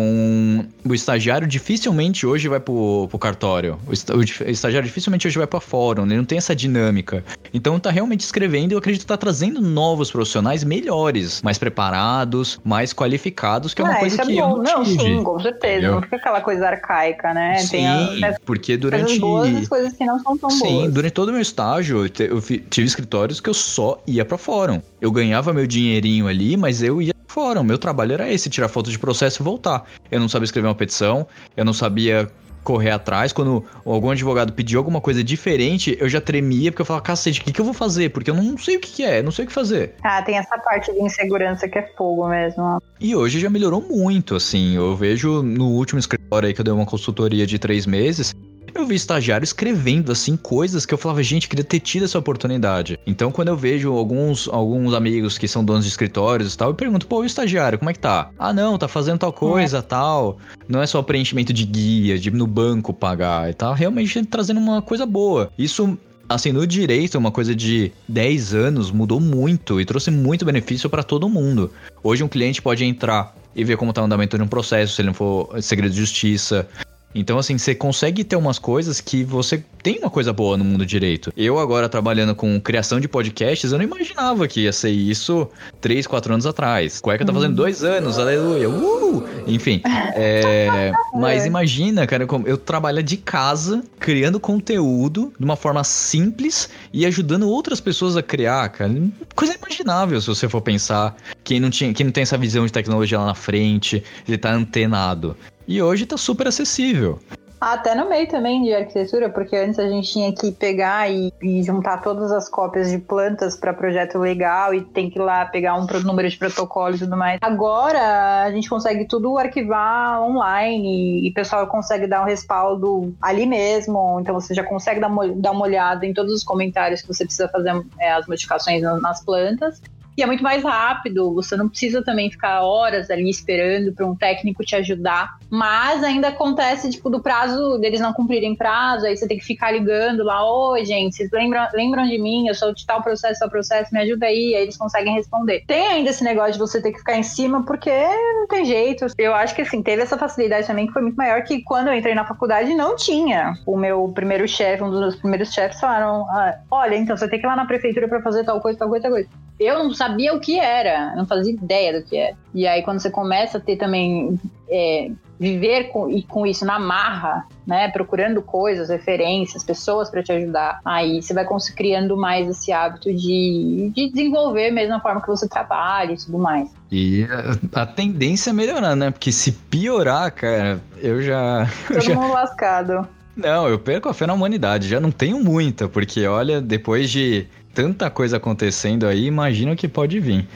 [0.88, 3.80] o estagiário dificilmente hoje vai pro, pro cartório.
[3.88, 7.24] O estagiário dificilmente hoje vai pra fórum, ele não tem essa dinâmica.
[7.52, 12.60] Então, tá realmente escrevendo e eu acredito que tá trazendo novos profissionais melhores, mais preparados,
[12.64, 14.58] mais qualificados, que é uma Ah, coisa isso que é eu bom.
[14.58, 15.04] não Não, tive.
[15.04, 15.74] sim, com certeza.
[15.74, 15.92] entendeu?
[15.96, 17.56] Não fica aquela coisa arcaica, né?
[17.58, 19.20] Sim, Tem as porque coisas durante...
[19.20, 20.94] boas as coisas que não são tão Sim, boas.
[20.94, 24.75] durante todo o meu estágio, eu, eu tive escritórios que eu só ia pra fórum.
[25.02, 27.64] Eu ganhava meu dinheirinho ali, mas eu ia pro fórum.
[27.64, 29.86] Meu trabalho era esse, tirar foto de processo e voltar.
[30.10, 32.30] Eu não sabia escrever uma petição, eu não sabia
[32.66, 33.32] correr atrás.
[33.32, 37.44] Quando algum advogado pediu alguma coisa diferente, eu já tremia, porque eu falava, cacete, o
[37.44, 38.10] que, que eu vou fazer?
[38.10, 39.94] Porque eu não sei o que, que é, eu não sei o que fazer.
[40.04, 42.82] Ah, tem essa parte de insegurança que é fogo mesmo.
[43.00, 44.76] E hoje já melhorou muito, assim.
[44.76, 48.34] Eu vejo no último escritório aí que eu dei uma consultoria de três meses.
[48.76, 53.00] Eu vi estagiário escrevendo, assim, coisas que eu falava, gente, queria ter tido essa oportunidade.
[53.08, 56.76] Então, quando eu vejo alguns, alguns amigos que são donos de escritórios e tal, eu
[56.76, 58.30] pergunto, pô, e o estagiário, como é que tá?
[58.38, 60.40] Ah, não, tá fazendo tal coisa, tal.
[60.68, 63.74] Não é só preenchimento de guia, de ir no banco pagar e tal.
[63.74, 65.50] Realmente trazendo uma coisa boa.
[65.58, 65.98] Isso
[66.28, 71.04] Assim, no direito, uma coisa de 10 anos mudou muito e trouxe muito benefício para
[71.04, 71.72] todo mundo.
[72.04, 75.02] Hoje um cliente pode entrar e ver como tá o andamento de um processo, se
[75.02, 76.68] ele não for segredo de justiça.
[77.16, 80.80] Então, assim, você consegue ter umas coisas que você tem uma coisa boa no mundo
[80.80, 81.32] do direito.
[81.38, 85.48] Eu agora trabalhando com criação de podcasts, eu não imaginava que ia ser isso
[85.80, 87.00] 3, 4 anos atrás.
[87.00, 88.70] Cueca tá fazendo dois anos, aleluia.
[88.70, 89.24] Uh!
[89.48, 89.82] Enfim,
[90.14, 96.70] é, mas imagina, cara, como eu trabalho de casa, criando conteúdo de uma forma simples
[96.92, 98.94] e ajudando outras pessoas a criar, cara.
[99.34, 101.16] Coisa imaginável se você for pensar.
[101.44, 104.52] Quem não, tinha, quem não tem essa visão de tecnologia lá na frente, ele tá
[104.52, 105.38] antenado.
[105.68, 107.20] E hoje tá super acessível.
[107.60, 111.64] Até no meio também de arquitetura, porque antes a gente tinha que pegar e, e
[111.64, 115.76] juntar todas as cópias de plantas para projeto legal e tem que ir lá pegar
[115.76, 117.40] um número de protocolo e tudo mais.
[117.42, 123.46] Agora a gente consegue tudo arquivar online e o pessoal consegue dar um respaldo ali
[123.46, 124.20] mesmo.
[124.20, 127.24] Então você já consegue dar uma, dar uma olhada em todos os comentários que você
[127.24, 129.82] precisa fazer é, as modificações nas plantas.
[130.18, 134.16] E é muito mais rápido, você não precisa também ficar horas ali esperando para um
[134.16, 135.38] técnico te ajudar.
[135.50, 139.72] Mas ainda acontece, tipo, do prazo deles não cumprirem prazo, aí você tem que ficar
[139.72, 142.48] ligando lá, oi, gente, vocês lembram, lembram de mim?
[142.48, 145.64] Eu sou de tal processo, tal processo, me ajuda aí, aí eles conseguem responder.
[145.68, 149.08] Tem ainda esse negócio de você ter que ficar em cima, porque não tem jeito.
[149.18, 151.94] Eu acho que assim, teve essa facilidade também que foi muito maior que quando eu
[151.94, 153.54] entrei na faculdade não tinha.
[153.66, 157.40] O meu primeiro chefe, um dos meus primeiros chefes, falaram: ah, olha, então você tem
[157.40, 159.30] que ir lá na prefeitura para fazer tal coisa, tal coisa, tal coisa.
[159.60, 162.36] Eu não sabia o que era, não fazia ideia do que era.
[162.54, 164.40] E aí, quando você começa a ter também.
[164.70, 167.90] é, viver com, e com isso na marra, né?
[167.90, 170.80] Procurando coisas, referências, pessoas para te ajudar.
[170.86, 171.46] Aí você vai
[171.76, 176.38] criando mais esse hábito de, de desenvolver mesmo a forma que você trabalha e tudo
[176.38, 176.70] mais.
[176.92, 177.26] E
[177.74, 179.12] a, a tendência é melhorar, né?
[179.12, 181.68] Porque se piorar, cara, eu já.
[181.90, 183.08] eu Todo já- mundo lascado.
[183.36, 184.88] Não, eu perco a fé na humanidade.
[184.88, 187.46] Já não tenho muita, porque olha, depois de
[187.76, 190.48] tanta coisa acontecendo aí, imagina o que pode vir.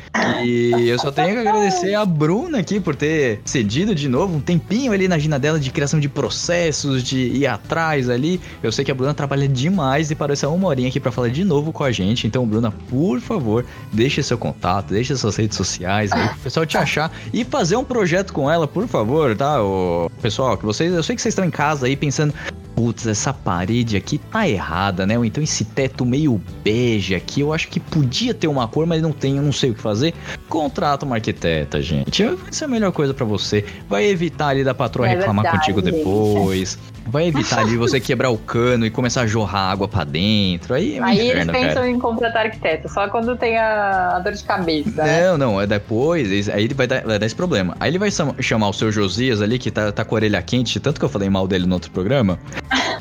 [0.42, 4.40] E eu só tenho que agradecer a Bruna aqui por ter cedido de novo um
[4.40, 8.40] tempinho ali na agenda dela de criação de processos, de ir atrás ali.
[8.64, 11.28] Eu sei que a Bruna trabalha demais e parou essa uma horinha aqui pra falar
[11.28, 12.26] de novo com a gente.
[12.26, 16.78] Então, Bruna, por favor, deixe seu contato, deixe suas redes sociais aí pro pessoal te
[16.78, 19.62] achar e fazer um projeto com ela, por favor, tá?
[19.62, 22.34] O pessoal, que vocês, eu sei que vocês estão em casa aí pensando,
[22.80, 25.18] putz, essa parede aqui tá errada, né?
[25.18, 29.02] Ou então esse teto meio bege aqui, eu acho que podia ter uma cor, mas
[29.02, 30.14] não tem, eu não sei o que fazer.
[30.48, 32.24] Contrata uma arquiteta, gente.
[32.24, 33.66] Vai ser a melhor coisa pra você.
[33.90, 36.80] Vai evitar ali da patroa É reclamar verdade, contigo gente.
[37.10, 40.74] Vai evitar ali você quebrar o cano e começar a jorrar água pra dentro.
[40.74, 41.90] Aí é um Aí inferno, eles pensam cara.
[41.90, 45.04] em contratar arquiteto, só quando tem a, a dor de cabeça.
[45.04, 45.28] né?
[45.30, 47.76] Não, não, é depois, aí ele vai dar, vai dar esse problema.
[47.80, 50.80] Aí ele vai chamar o seu Josias ali, que tá, tá com a orelha quente,
[50.80, 52.40] tanto que eu falei mal dele no outro programa.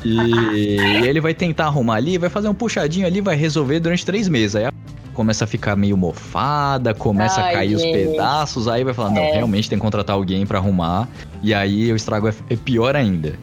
[0.03, 4.05] E, e ele vai tentar arrumar ali, vai fazer um puxadinho ali, vai resolver durante
[4.05, 4.55] três meses.
[4.55, 4.73] Aí a
[5.13, 8.07] começa a ficar meio mofada, começa a Ai, cair os gente.
[8.11, 9.31] pedaços, aí vai falar, não, É.
[9.33, 11.09] realmente tem que contratar alguém pra arrumar.
[11.43, 13.33] E aí o estrago é, é pior ainda.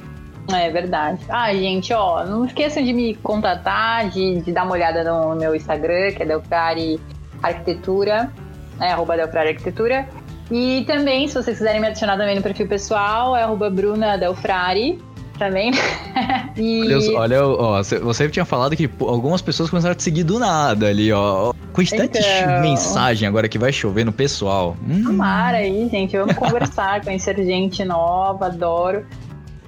[0.53, 1.20] É verdade.
[1.28, 5.55] Ah, gente, ó, não esqueçam de me contatar, de, de dar uma olhada no meu
[5.55, 7.01] Instagram, que é Delfrari
[7.42, 8.30] Arquitetura,
[8.78, 10.09] né, arroba Delfrari Arquitetura.
[10.51, 14.99] E também, se vocês quiserem me adicionar também no perfil pessoal, é arroba Bruna Delfrari,
[15.38, 15.70] também.
[16.57, 16.82] e...
[17.14, 20.86] Olha, olha, ó, você- tinha falado que algumas pessoas começaram a te seguir do nada
[20.86, 21.53] ali, ó.
[21.53, 22.62] De Então.
[22.62, 24.76] mensagem agora que vai chover no pessoal.
[24.88, 25.03] Hum.
[25.05, 26.16] Tomara aí, gente.
[26.16, 29.05] Vamos conversar, conhecer gente nova, adoro.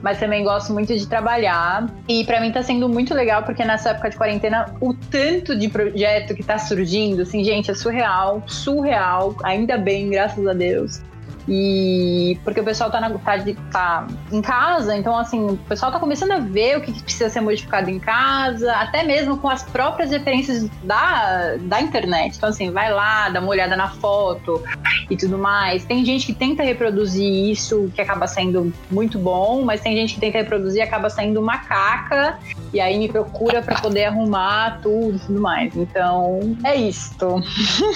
[0.03, 1.89] Mas também gosto muito de trabalhar.
[2.09, 5.69] E pra mim tá sendo muito legal, porque nessa época de quarentena, o tanto de
[5.69, 9.35] projeto que tá surgindo, assim, gente, é surreal, surreal.
[9.43, 11.01] Ainda bem, graças a Deus.
[11.49, 13.39] E porque o pessoal tá, na, tá,
[13.73, 17.31] tá em casa, então assim, o pessoal tá começando a ver o que, que precisa
[17.31, 22.37] ser modificado em casa, até mesmo com as próprias referências da, da internet.
[22.37, 24.63] Então, assim, vai lá, dá uma olhada na foto,
[25.11, 25.85] e tudo mais.
[25.85, 30.21] Tem gente que tenta reproduzir isso, que acaba sendo muito bom, mas tem gente que
[30.21, 32.39] tenta reproduzir e acaba saindo macaca,
[32.73, 35.75] e aí me procura pra poder arrumar tudo e tudo mais.
[35.75, 37.43] Então, é isto.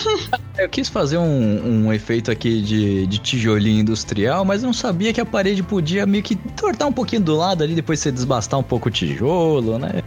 [0.57, 5.21] Eu quis fazer um, um efeito aqui de, de tijolinho industrial, mas não sabia que
[5.21, 8.63] a parede podia meio que tortar um pouquinho do lado ali, depois você desbastar um
[8.63, 10.03] pouco o tijolo, né?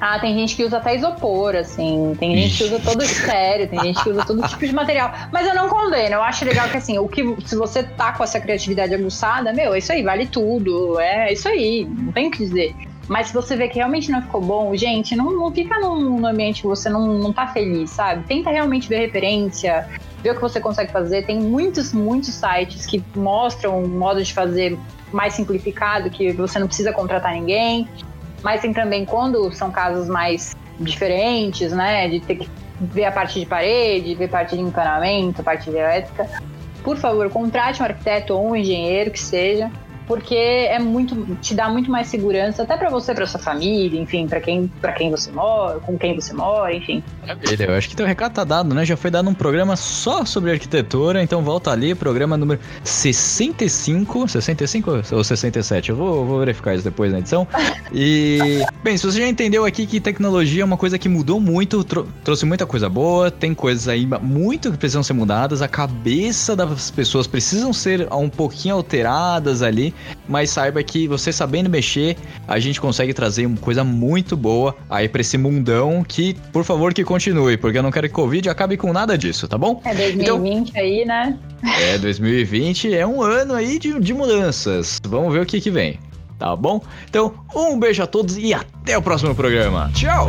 [0.00, 2.16] Ah, tem gente que usa até isopor, assim.
[2.20, 5.12] Tem gente que usa todo sério, tem gente que usa todo tipo de material.
[5.32, 6.14] Mas eu não condeno.
[6.14, 9.74] Eu acho legal que, assim, o que se você tá com essa criatividade aguçada, meu,
[9.74, 11.00] é isso aí, vale tudo.
[11.00, 12.76] É isso aí, não tem o que dizer.
[13.08, 16.26] Mas se você vê que realmente não ficou bom, gente, não, não fica num, num
[16.26, 18.24] ambiente que você não, não tá feliz, sabe?
[18.24, 19.88] Tenta realmente ver referência,
[20.22, 21.24] ver o que você consegue fazer.
[21.24, 24.78] Tem muitos, muitos sites que mostram um modo de fazer
[25.10, 27.88] mais simplificado, que você não precisa contratar ninguém.
[28.42, 32.08] Mas tem também quando são casos mais diferentes, né?
[32.08, 32.48] De ter que
[32.78, 36.28] ver a parte de parede, ver parte de encanamento, parte de elétrica.
[36.84, 39.70] Por favor, contrate um arquiteto ou um engenheiro que seja,
[40.08, 44.26] porque é muito, te dá muito mais segurança, até para você, para sua família, enfim,
[44.26, 47.02] para quem, para quem você mora, com quem você mora, enfim.
[47.20, 48.84] Maravilha, eu acho que teu recado tá dado, né?
[48.84, 54.90] Já foi dado um programa só sobre arquitetura, então volta ali, programa número 65, 65
[55.12, 55.90] ou 67?
[55.90, 57.46] Eu vou, vou verificar isso depois na edição.
[57.92, 61.84] E, bem, se você já entendeu aqui que tecnologia é uma coisa que mudou muito,
[61.84, 66.56] trou- trouxe muita coisa boa, tem coisas aí muito que precisam ser mudadas, a cabeça
[66.56, 69.94] das pessoas precisam ser um pouquinho alteradas ali,
[70.28, 75.08] mas saiba que você sabendo mexer, a gente consegue trazer uma coisa muito boa aí
[75.08, 78.76] pra esse mundão que, por favor, que continue, porque eu não quero que Covid acabe
[78.76, 79.80] com nada disso, tá bom?
[79.84, 81.38] É 2020 aí, né?
[81.80, 84.98] É, 2020 é um ano aí de, de mudanças.
[85.06, 85.98] Vamos ver o que que vem,
[86.38, 86.80] tá bom?
[87.08, 89.90] Então, um beijo a todos e até o próximo programa.
[89.94, 90.28] Tchau!